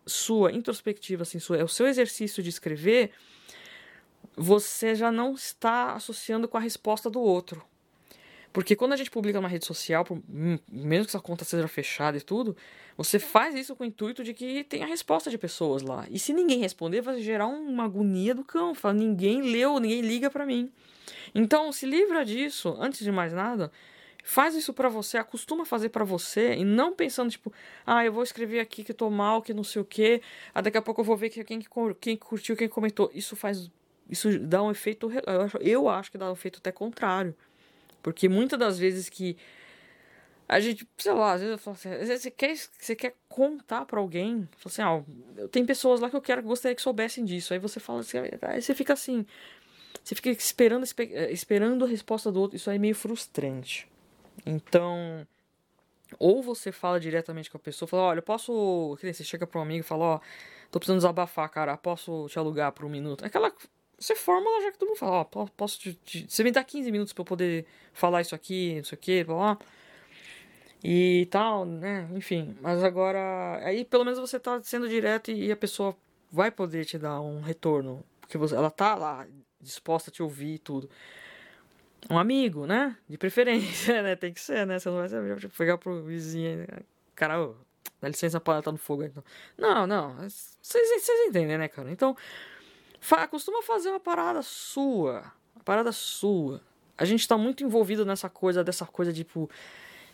[0.07, 3.13] sua, introspectiva, assim, sua, é o seu exercício de escrever,
[4.37, 7.63] você já não está associando com a resposta do outro.
[8.53, 10.07] Porque quando a gente publica numa rede social,
[10.69, 12.57] mesmo que essa conta seja fechada e tudo,
[12.97, 16.07] você faz isso com o intuito de que tenha resposta de pessoas lá.
[16.11, 18.75] E se ninguém responder, vai gerar uma agonia do cão.
[18.75, 20.73] Fala, ninguém leu, ninguém liga para mim.
[21.35, 23.71] Então, se livra disso, antes de mais nada,
[24.25, 27.53] faz isso para você, acostuma a fazer para você e não pensando tipo,
[27.87, 30.23] ah, eu vou escrever aqui que tô mal, que não sei o quê,
[30.55, 31.61] ah, daqui a pouco eu vou ver quem,
[32.01, 33.11] quem curtiu, quem comentou.
[33.15, 33.71] Isso faz
[34.09, 37.35] isso dá um efeito eu acho, eu acho que dá um efeito até contrário.
[38.03, 39.37] Porque muitas das vezes que
[40.49, 43.15] a gente, sei lá, às vezes eu falo assim, às vezes você quer, você quer
[43.29, 45.03] contar para alguém, assim, ah,
[45.51, 47.53] tem pessoas lá que eu quero gostaria que soubessem disso.
[47.53, 49.27] Aí você fala assim, aí você fica assim,
[50.03, 50.87] você fica esperando,
[51.31, 53.87] esperando a resposta do outro, isso aí é meio frustrante.
[54.47, 55.27] Então,
[56.19, 58.97] ou você fala diretamente com a pessoa, fala, olha, eu posso.
[59.01, 60.21] Você chega para um amigo e fala, ó,
[60.71, 63.25] tô precisando desabafar, cara, posso te alugar por um minuto?
[63.25, 63.53] Aquela
[63.99, 66.91] você fórmula já que todo mundo fala, ó, posso te, te, você me dá 15
[66.93, 69.59] minutos para eu poder falar isso aqui, não sei o que, blá blá.
[70.83, 72.09] E tal, né?
[72.13, 73.61] Enfim, mas agora.
[73.65, 75.97] Aí pelo menos você tá sendo direto e a pessoa
[76.31, 78.05] vai poder te dar um retorno.
[78.21, 79.27] Porque você, ela tá lá
[79.61, 80.89] disposta a te ouvir e tudo.
[82.09, 82.97] Um amigo, né?
[83.09, 84.15] De preferência, né?
[84.15, 84.79] Tem que ser, né?
[84.79, 86.59] Você não vai saber, pegar pro vizinho.
[86.59, 86.67] Né?
[87.17, 87.57] Cara, ô,
[88.01, 89.03] dá licença para tá no fogo.
[89.03, 89.25] Então.
[89.57, 90.15] Não, não.
[90.21, 91.91] Vocês entendem, né, cara?
[91.91, 92.17] Então.
[93.01, 95.33] Fa costuma fazer uma parada sua.
[95.55, 96.61] Uma parada sua.
[96.97, 99.49] A gente tá muito envolvido nessa coisa, dessa coisa de, tipo.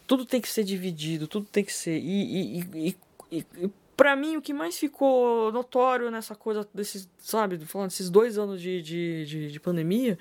[0.06, 1.98] Tudo tem que ser dividido, tudo tem que ser.
[1.98, 2.96] E, e, e,
[3.32, 8.10] e, e para mim, o que mais ficou notório nessa coisa desses, sabe, falando desses
[8.10, 10.18] dois anos de, de, de, de pandemia,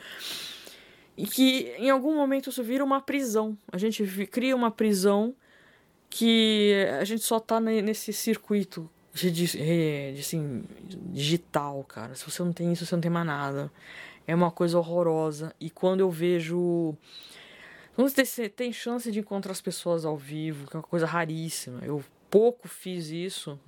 [1.17, 3.57] e que em algum momento isso vira uma prisão.
[3.71, 5.35] A gente cria uma prisão
[6.09, 8.89] que a gente só tá nesse circuito
[10.19, 10.63] assim,
[11.11, 12.15] digital, cara.
[12.15, 13.71] Se você não tem isso, você não tem mais nada.
[14.25, 15.55] É uma coisa horrorosa.
[15.59, 16.95] E quando eu vejo.
[17.95, 21.79] Quando você tem chance de encontrar as pessoas ao vivo, que é uma coisa raríssima.
[21.83, 23.59] Eu pouco fiz isso.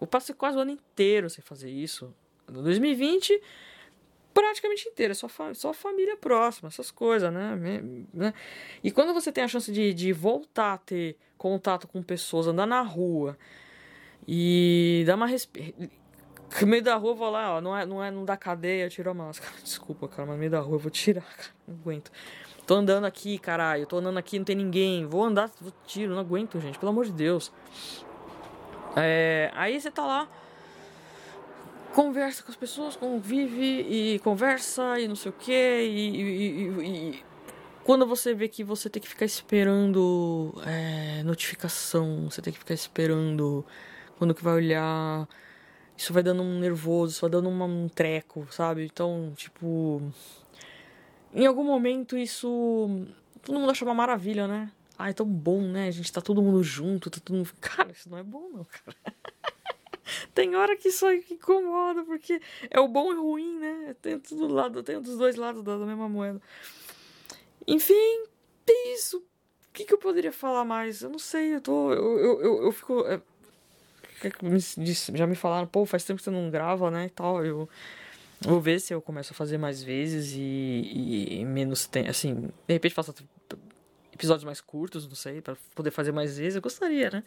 [0.00, 2.12] Eu passei quase o ano inteiro sem fazer isso.
[2.48, 3.40] No 2020,
[4.34, 5.12] praticamente inteiro.
[5.12, 7.56] É só, só família próxima, essas coisas, né?
[8.12, 8.34] né?
[8.82, 12.66] E quando você tem a chance de, de voltar a ter contato com pessoas, andar
[12.66, 13.38] na rua
[14.32, 15.56] e dá uma resp...
[16.60, 18.84] No meio da rua eu vou lá, ó, não é, não é, não dá cadeia,
[18.84, 19.52] eu tiro a máscara.
[19.60, 22.12] Desculpa, cara, mas no meio da rua eu vou tirar, cara, não aguento.
[22.64, 26.20] Tô andando aqui, caralho, tô andando aqui, não tem ninguém, vou andar, vou tiro, não
[26.20, 27.52] aguento, gente, pelo amor de Deus.
[28.94, 30.28] É, aí você tá lá,
[31.92, 37.24] conversa com as pessoas, convive e conversa e não sei o que, e, e, e,
[37.82, 42.74] quando você vê que você tem que ficar esperando é, notificação, você tem que ficar
[42.74, 43.66] esperando
[44.20, 45.26] quando que vai olhar.
[45.96, 48.84] Isso vai dando um nervoso, isso vai dando uma, um treco, sabe?
[48.84, 50.02] Então, tipo.
[51.32, 53.06] Em algum momento isso.
[53.40, 54.70] Todo mundo acha uma maravilha, né?
[54.98, 55.88] Ah, é tão bom, né?
[55.88, 57.50] A gente tá todo mundo junto, tá todo mundo.
[57.62, 58.94] Cara, isso não é bom, não, cara.
[60.34, 63.96] tem hora que isso incomoda, porque é o bom e o ruim, né?
[64.02, 66.42] Tem tudo lado, tem dos dois lados da, mesma moeda.
[67.66, 68.24] Enfim,
[68.68, 69.16] é isso.
[69.16, 71.00] O que, que eu poderia falar mais?
[71.00, 71.90] Eu não sei, eu tô.
[71.94, 73.00] Eu, eu, eu, eu fico.
[73.06, 73.22] É,
[75.14, 77.06] já me falaram, pô, faz tempo que você não grava, né?
[77.06, 77.44] E tal.
[77.44, 77.68] Eu
[78.40, 82.10] vou ver se eu começo a fazer mais vezes e, e menos tempo.
[82.10, 82.34] Assim,
[82.66, 83.14] de repente faço
[84.12, 86.56] episódios mais curtos, não sei, para poder fazer mais vezes.
[86.56, 87.24] Eu gostaria, né?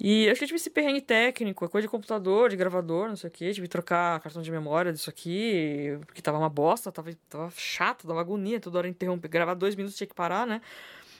[0.00, 3.28] E acho que eu tive esse perrengue técnico, coisa de computador, de gravador, não sei
[3.28, 3.52] o que.
[3.52, 8.06] Tive que trocar cartão de memória disso aqui, porque tava uma bosta, tava, tava chato,
[8.06, 9.28] dava agonia, toda hora interromper.
[9.28, 10.60] Gravar dois minutos tinha que parar, né?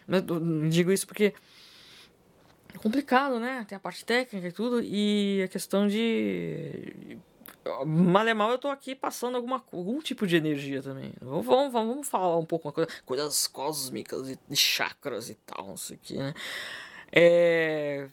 [0.07, 0.25] Mas,
[0.69, 1.33] digo isso porque
[2.79, 3.65] complicado, né?
[3.69, 7.19] Tem a parte técnica e tudo, e a questão de.
[7.87, 11.13] Mal é mal, eu tô aqui passando alguma, algum tipo de energia também.
[11.21, 15.77] Vamos, vamos, vamos falar um pouco uma coisa, coisas cósmicas e chakras e tal, não
[15.77, 16.35] sei o que, né?
[17.13, 18.09] É.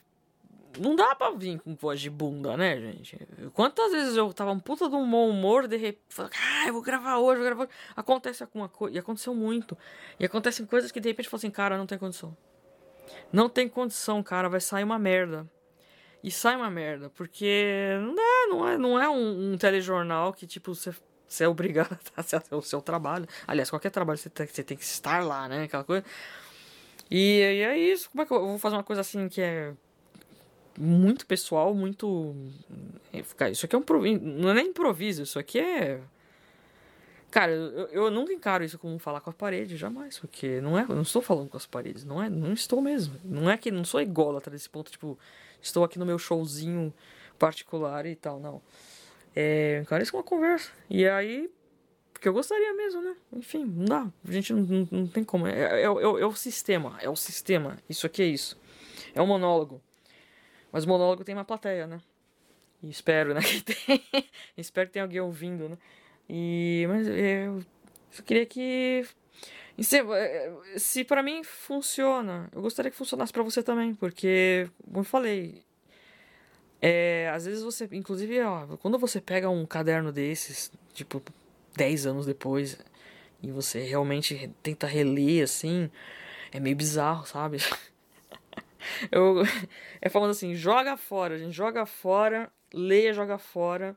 [0.77, 3.17] Não dá pra vir com voz de bunda, né, gente?
[3.53, 6.81] Quantas vezes eu tava um puta de um bom humor, de repente, ah, eu vou
[6.83, 7.71] gravar hoje, vou gravar hoje.
[7.95, 9.75] Acontece alguma coisa, e aconteceu muito.
[10.19, 12.37] E acontecem coisas que de repente eu falo assim, cara, não tem condição.
[13.31, 15.47] Não tem condição, cara, vai sair uma merda.
[16.23, 20.45] E sai uma merda, porque não é, não é, não é um, um telejornal que,
[20.45, 20.93] tipo, você,
[21.27, 23.25] você é obrigado a fazer o seu trabalho.
[23.47, 25.63] Aliás, qualquer trabalho você tem, você tem que estar lá, né?
[25.63, 26.03] Aquela coisa.
[27.09, 28.09] E, e é isso.
[28.09, 29.73] Como é que eu vou fazer uma coisa assim que é
[30.77, 32.35] muito pessoal, muito.
[33.13, 33.83] É, isso aqui é um.
[34.21, 36.01] Não é nem improviso, isso aqui é
[37.31, 40.83] Cara, eu, eu nunca encaro isso como falar com a parede, jamais, porque não é,
[40.83, 43.15] eu não estou falando com as paredes, não é, não estou mesmo.
[43.23, 45.17] Não é que não sou ególatra desse ponto, tipo,
[45.61, 46.93] estou aqui no meu showzinho
[47.37, 48.61] particular e tal, não.
[49.35, 50.71] É, cara, isso é uma conversa.
[50.89, 51.49] E aí,
[52.11, 53.15] porque eu gostaria mesmo, né?
[53.31, 54.07] Enfim, não dá.
[54.27, 55.47] A gente não, não, não tem como.
[55.47, 56.97] É, é, é, é, o sistema.
[57.01, 57.77] É o sistema.
[57.87, 58.59] Isso aqui é isso.
[59.15, 59.81] É um monólogo.
[60.71, 62.01] Mas o monólogo tem uma plateia, né?
[62.83, 63.39] E espero, né?
[63.45, 64.05] Que tem.
[64.57, 65.77] espero que tenha alguém ouvindo, né?
[66.29, 66.85] E.
[66.87, 67.63] Mas eu
[68.11, 69.05] só queria que.
[69.81, 69.97] Se,
[70.77, 75.63] se para mim funciona, eu gostaria que funcionasse para você também, porque, como eu falei,
[76.81, 81.21] é, às vezes você, inclusive, ó, quando você pega um caderno desses, tipo,
[81.77, 82.77] 10 anos depois,
[83.41, 85.89] e você realmente tenta reler assim,
[86.51, 87.57] é meio bizarro, sabe?
[89.11, 89.43] Eu,
[90.01, 93.95] é falando assim, joga fora, gente, joga fora, leia, joga fora.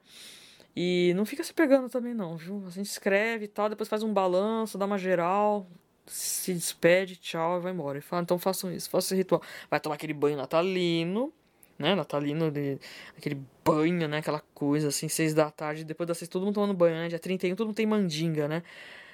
[0.75, 2.63] E não fica se pegando também não, viu?
[2.67, 5.67] A gente escreve e tal, depois faz um balanço, dá uma geral,
[6.07, 7.99] se despede, tchau e vai embora.
[7.99, 9.43] E fala, então façam isso, façam esse ritual.
[9.71, 11.33] Vai tomar aquele banho natalino,
[11.79, 11.95] né?
[11.95, 12.79] Natalino, de,
[13.17, 14.19] aquele banho, né?
[14.19, 17.09] Aquela coisa assim, seis da tarde, depois das seis, todo mundo tomando banho, né?
[17.09, 18.63] Dia 31, todo mundo tem mandinga, né?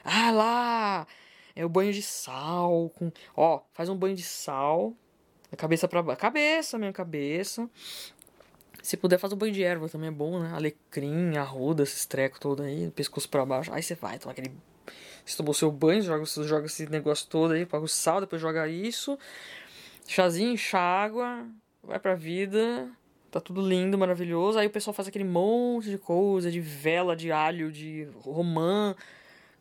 [0.04, 1.06] Ah lá!
[1.56, 3.10] É o banho de sal, com...
[3.36, 4.94] Ó, faz um banho de sal,
[5.52, 6.20] a cabeça pra baixo.
[6.20, 7.68] Cabeça, minha cabeça.
[8.88, 10.50] Se puder, faz um banho de erva também é bom, né?
[10.54, 13.70] Alecrim, arruda, esses trecos todo aí, pescoço pra baixo.
[13.70, 14.50] Aí você vai tomar aquele.
[15.26, 18.66] Você tomou seu banho, joga, joga esse negócio todo aí, paga o sal, depois joga
[18.66, 19.18] isso.
[20.06, 21.46] Chazinho, enche água,
[21.82, 22.90] vai pra vida.
[23.30, 24.58] Tá tudo lindo, maravilhoso.
[24.58, 28.96] Aí o pessoal faz aquele monte de coisa, de vela, de alho, de romã.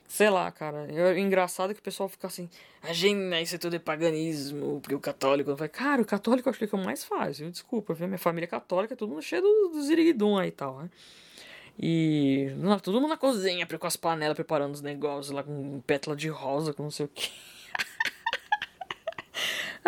[0.08, 0.88] Sei lá, cara.
[0.90, 2.50] É engraçado que o pessoal fica assim,
[2.82, 5.50] a gente, isso é tudo é paganismo, porque o católico.
[5.50, 7.04] Eu falei, cara, o católico eu acho que é o mais
[7.40, 7.52] viu?
[7.52, 8.08] Desculpa, viu?
[8.08, 10.90] Minha família é católica, todo mundo cheio do, do ziriguidum aí e tal, né?
[11.80, 12.50] E
[12.82, 16.74] todo mundo na cozinha, com as panelas preparando os negócios lá com pétala de rosa,
[16.74, 17.30] com não sei o que.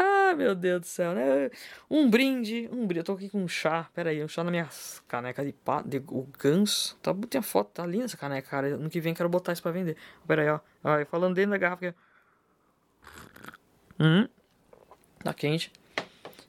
[0.02, 1.52] Ah, meu Deus do céu, né?
[1.90, 3.00] Um brinde, um brinde.
[3.00, 3.90] Eu tô aqui com um chá.
[3.94, 4.70] Pera aí, um chá na minha
[5.10, 6.98] caneca de pá, de o ganso.
[7.02, 8.78] Tá, botei a foto, tá linda essa caneca, cara.
[8.78, 9.98] No que vem quero botar isso pra vender.
[10.26, 10.60] Pera aí, ó.
[10.86, 11.94] Aí, falando dentro da garrafa.
[14.00, 14.26] Hum.
[15.22, 15.70] Tá quente.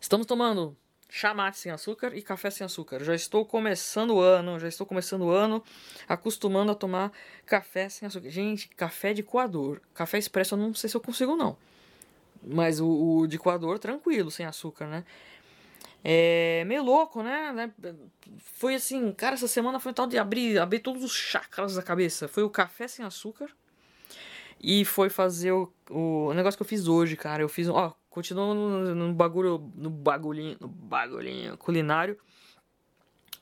[0.00, 0.76] Estamos tomando
[1.08, 3.02] chá mate sem açúcar e café sem açúcar.
[3.02, 5.60] Já estou começando o ano, já estou começando o ano
[6.08, 7.10] acostumando a tomar
[7.44, 8.30] café sem açúcar.
[8.30, 9.80] Gente, café de coador.
[9.92, 11.56] Café expresso eu não sei se eu consigo não.
[12.42, 15.04] Mas o, o de coador, tranquilo, sem açúcar, né?
[16.02, 17.52] É meio louco, né?
[17.52, 17.70] né?
[18.38, 22.26] Foi assim, cara, essa semana foi tal de abrir, abrir todos os chakras da cabeça.
[22.26, 23.50] Foi o café sem açúcar.
[24.62, 27.42] E foi fazer o, o negócio que eu fiz hoje, cara.
[27.42, 32.18] Eu fiz, ó, continuo no, no bagulho, no bagulhinho, no bagulhinho culinário.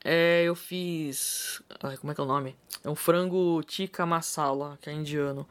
[0.05, 2.57] É, eu fiz, ai, como é que é o nome?
[2.85, 5.47] É um frango tikka masala, que é indiano.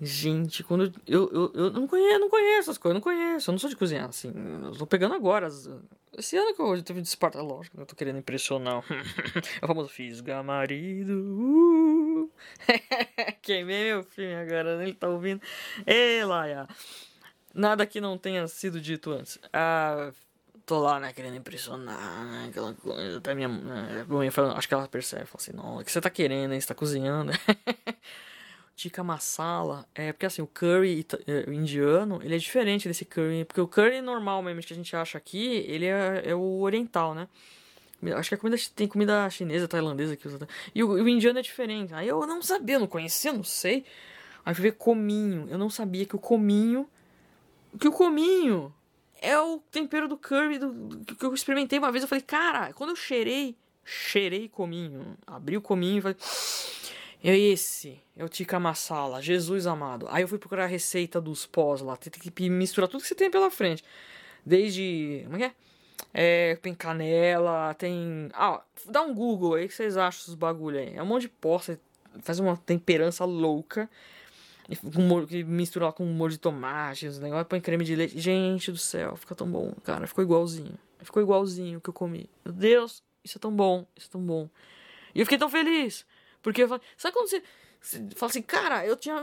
[0.00, 3.58] Gente, quando eu, eu, eu não conheço, não conheço as coisas, não conheço, eu não
[3.58, 4.32] sou de cozinhar, assim,
[4.64, 5.48] eu tô pegando agora.
[6.18, 8.82] Esse ano que eu tive Esparta, lógico, eu tô querendo impressionar.
[9.60, 11.12] é o famoso fisga marido.
[11.12, 12.30] Uh!
[13.40, 15.40] Queimei meu filme agora, ele tá ouvindo.
[15.86, 16.66] Ei, Laia.
[17.54, 19.38] Nada que não tenha sido dito antes.
[19.52, 20.10] Ah,
[20.66, 23.18] tô lá, né, querendo impressionar, né, aquela coisa.
[23.18, 26.00] Até minha, minha mãe falando, acho que ela percebe, fala assim, não, o que você
[26.00, 27.32] tá querendo, hein, você tá cozinhando.
[28.82, 33.60] tikka masala é porque assim o curry é, indiano ele é diferente desse curry porque
[33.60, 37.28] o curry normal mesmo que a gente acha aqui ele é, é o oriental né?
[38.16, 40.28] Acho que a comida tem comida chinesa tailandesa aqui
[40.74, 41.94] e o, o, indiano é diferente.
[41.94, 43.84] Aí eu não sabia não conhecia não sei.
[44.44, 45.46] Aí fui ver cominho.
[45.48, 46.88] Eu não sabia que o cominho
[47.78, 48.74] que o cominho
[49.20, 52.02] é o tempero do curry do, do, que eu experimentei uma vez.
[52.02, 55.16] Eu falei cara quando eu cheirei cheirei cominho.
[55.24, 56.16] Abri o cominho e falei
[57.30, 60.06] é esse, é o tikka masala, Jesus amado.
[60.10, 63.14] Aí eu fui procurar a receita dos pós lá, tem que misturar tudo que você
[63.14, 63.84] tem pela frente.
[64.44, 65.52] Desde, como é que é?
[66.12, 68.28] É, tem canela, tem...
[68.34, 70.94] Ah, dá um Google aí que vocês acham os bagulho aí.
[70.96, 71.78] É um monte de pó, você
[72.22, 73.88] faz uma temperança louca.
[75.28, 78.18] Que mistura lá com molho de tomate, os negócios, põe creme de leite.
[78.18, 80.06] Gente do céu, fica tão bom, cara.
[80.06, 80.78] Ficou igualzinho.
[81.00, 82.28] Ficou igualzinho o que eu comi.
[82.44, 84.48] Meu Deus, isso é tão bom, isso é tão bom.
[85.14, 86.06] E eu fiquei tão feliz.
[86.42, 87.42] Porque eu falei, sabe quando você,
[87.80, 89.14] você fala assim, cara, eu tinha.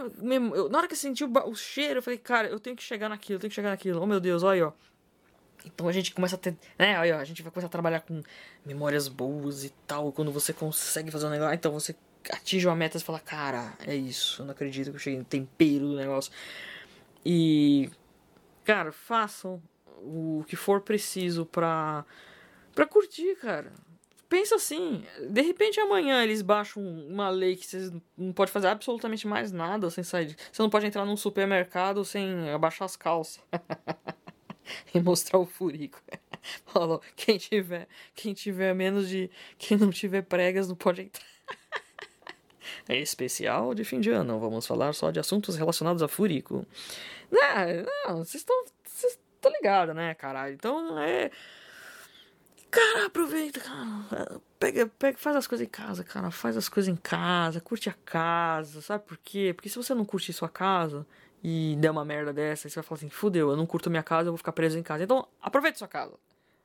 [0.53, 2.83] Eu, na hora que eu senti o, o, cheiro, eu falei, cara, eu tenho que
[2.83, 4.01] chegar naquilo, eu tenho que chegar naquilo.
[4.01, 4.71] Oh meu Deus, olha aí, ó.
[5.65, 6.57] Então a gente começa a ter.
[6.77, 8.21] Né, olha, ó, a gente vai começar a trabalhar com
[8.65, 10.11] memórias boas e tal.
[10.13, 11.95] Quando você consegue fazer um negócio, então você
[12.31, 14.41] atinge uma meta e fala, cara, é isso.
[14.41, 16.31] Eu não acredito que eu cheguei no tempero do negócio.
[17.25, 17.89] E.
[18.63, 19.61] Cara, façam
[19.97, 22.05] o que for preciso pra.
[22.73, 23.73] pra curtir, cara
[24.29, 29.27] pensa assim, de repente amanhã eles baixam uma lei que você não pode fazer absolutamente
[29.27, 30.35] mais nada sem sair.
[30.51, 33.41] Você não pode entrar num supermercado sem abaixar as calças
[34.93, 35.99] e mostrar o furico.
[36.67, 39.29] Falou, quem tiver, quem tiver menos de.
[39.57, 41.25] Quem não tiver pregas não pode entrar.
[42.87, 44.39] É especial de fim de ano.
[44.39, 46.65] Vamos falar só de assuntos relacionados a Furico.
[47.31, 48.65] Não, não, vocês estão.
[48.83, 50.53] Vocês estão ligados, né, caralho?
[50.55, 51.29] Então é.
[52.71, 54.41] Cara, aproveita, cara.
[54.59, 56.29] Pega, pega, faz as coisas em casa, cara.
[56.29, 58.81] Faz as coisas em casa, curte a casa.
[58.81, 59.53] Sabe por quê?
[59.55, 61.05] Porque se você não curte sua casa
[61.43, 64.27] e der uma merda dessa, você vai falar assim: fudeu, eu não curto minha casa,
[64.27, 65.03] eu vou ficar preso em casa.
[65.03, 66.13] Então, aproveite sua casa.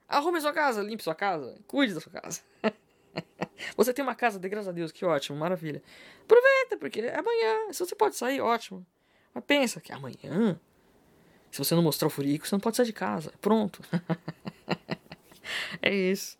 [0.06, 2.42] Arrume sua casa, limpe sua casa, cuide da sua casa.
[3.74, 5.82] você tem uma casa, de graças a Deus, que ótimo, maravilha.
[6.24, 8.86] Aproveita, porque é amanhã, se você pode sair, ótimo.
[9.32, 10.60] Mas pensa que amanhã,
[11.50, 13.32] se você não mostrar o furico, você não pode sair de casa.
[13.40, 13.80] Pronto.
[15.82, 16.36] é isso.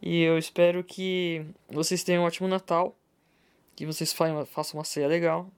[0.00, 2.96] E eu espero que vocês tenham um ótimo Natal.
[3.76, 5.50] Que vocês façam uma ceia legal.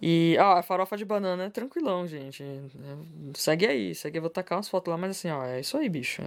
[0.00, 2.44] E, ah, farofa de banana é tranquilão, gente.
[3.34, 4.18] Segue aí, segue.
[4.18, 6.20] Eu vou tacar umas fotos lá, mas assim, ó, é isso aí, bicho.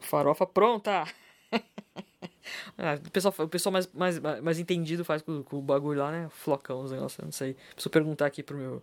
[0.00, 1.04] Farofa pronta!
[2.78, 6.12] ah, o pessoal, o pessoal mais, mais, mais entendido faz com, com o bagulho lá,
[6.12, 6.28] né?
[6.30, 7.56] Flocão, os negócios, não sei.
[7.74, 8.82] Preciso perguntar aqui pro meu,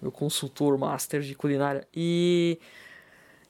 [0.00, 1.88] meu consultor master de culinária.
[1.94, 2.58] E.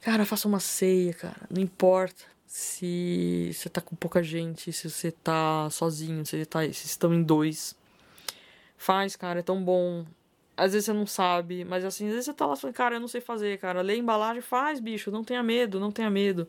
[0.01, 1.41] Cara, faça uma ceia, cara.
[1.51, 6.63] Não importa se você tá com pouca gente, se você tá sozinho, se, você tá,
[6.65, 7.77] se estão em dois.
[8.77, 10.07] Faz, cara, é tão bom.
[10.57, 13.01] Às vezes você não sabe, mas assim, às vezes você tá lá falando, cara, eu
[13.01, 13.83] não sei fazer, cara.
[13.83, 16.49] Lê a embalagem, faz, bicho, não tenha medo, não tenha medo.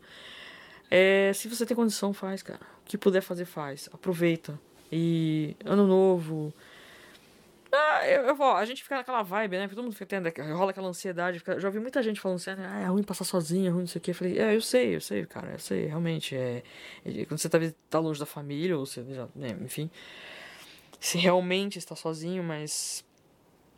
[0.90, 2.60] É, se você tem condição, faz, cara.
[2.82, 3.88] O que puder fazer, faz.
[3.92, 4.58] Aproveita.
[4.90, 6.52] E ano novo,
[7.72, 9.68] ah, eu, eu, a gente fica naquela vibe, né?
[9.68, 11.38] Todo mundo fica tendo, rola aquela ansiedade.
[11.38, 13.86] Fica, já ouvi muita gente falando assim, ah, é ruim passar sozinho, é ruim não
[13.86, 14.10] sei o que.
[14.10, 16.34] Eu falei, é, eu sei, eu sei, cara, eu sei, realmente.
[16.34, 16.62] É,
[17.04, 17.58] é quando você tá,
[17.88, 19.90] tá longe da família, ou você já, né, enfim.
[20.98, 23.04] Se realmente está sozinho, mas.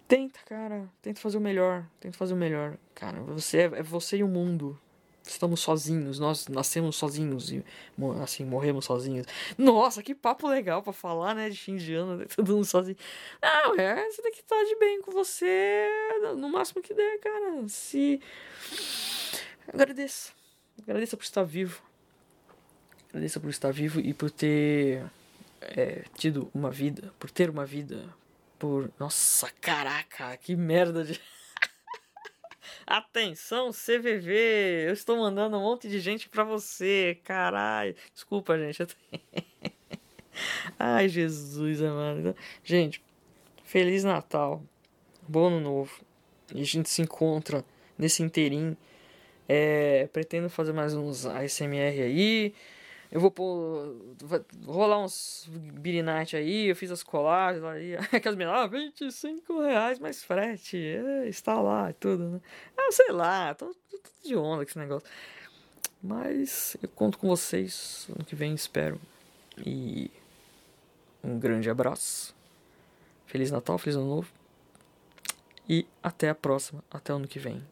[0.09, 0.89] Tenta, cara.
[1.01, 1.87] Tenta fazer o melhor.
[2.01, 2.77] Tenta fazer o melhor.
[2.95, 4.79] Cara, você é, é você e o mundo
[5.25, 7.65] estamos sozinhos, nós nascemos sozinhos e
[8.23, 9.27] assim, morremos sozinhos.
[9.57, 12.97] Nossa, que papo legal para falar, né, de fim de ano, né, todo mundo sozinho.
[13.41, 15.89] Não, é, você tem que estar de bem com você,
[16.37, 17.69] no máximo que der, cara.
[17.69, 18.21] Se
[19.73, 20.33] agradeça.
[20.83, 21.83] Agradeça por estar vivo.
[23.09, 25.05] Agradeça por estar vivo e por ter
[25.61, 28.05] é, tido uma vida, por ter uma vida,
[28.59, 31.21] por nossa, caraca, que merda de
[32.87, 34.87] Atenção, CVV!
[34.87, 37.95] Eu estou mandando um monte de gente pra você, caralho.
[38.15, 38.87] Desculpa, gente.
[40.79, 42.35] Ai, Jesus amado.
[42.65, 43.03] Gente,
[43.65, 44.63] Feliz Natal.
[45.27, 46.01] Bom Ano Novo.
[46.55, 47.65] E a gente se encontra
[47.97, 48.77] nesse inteirinho.
[49.49, 52.55] É, pretendo fazer mais uns ASMR aí.
[53.13, 53.95] Eu vou pôr.
[54.23, 55.47] Vai rolar uns
[56.03, 57.95] Night aí, eu fiz as colagens aí.
[58.11, 60.79] Aquelas meninas, ah, 25 reais mais frete.
[60.79, 62.41] É, está lá e tudo, né?
[62.75, 65.07] Ah, sei lá, tô, tô, tô de onda com esse negócio.
[66.03, 68.99] Mas eu conto com vocês ano que vem, espero.
[69.59, 70.11] E
[71.23, 72.35] um grande abraço.
[73.27, 74.33] Feliz Natal, Feliz Ano Novo.
[75.69, 77.63] E até a próxima, até ano que vem.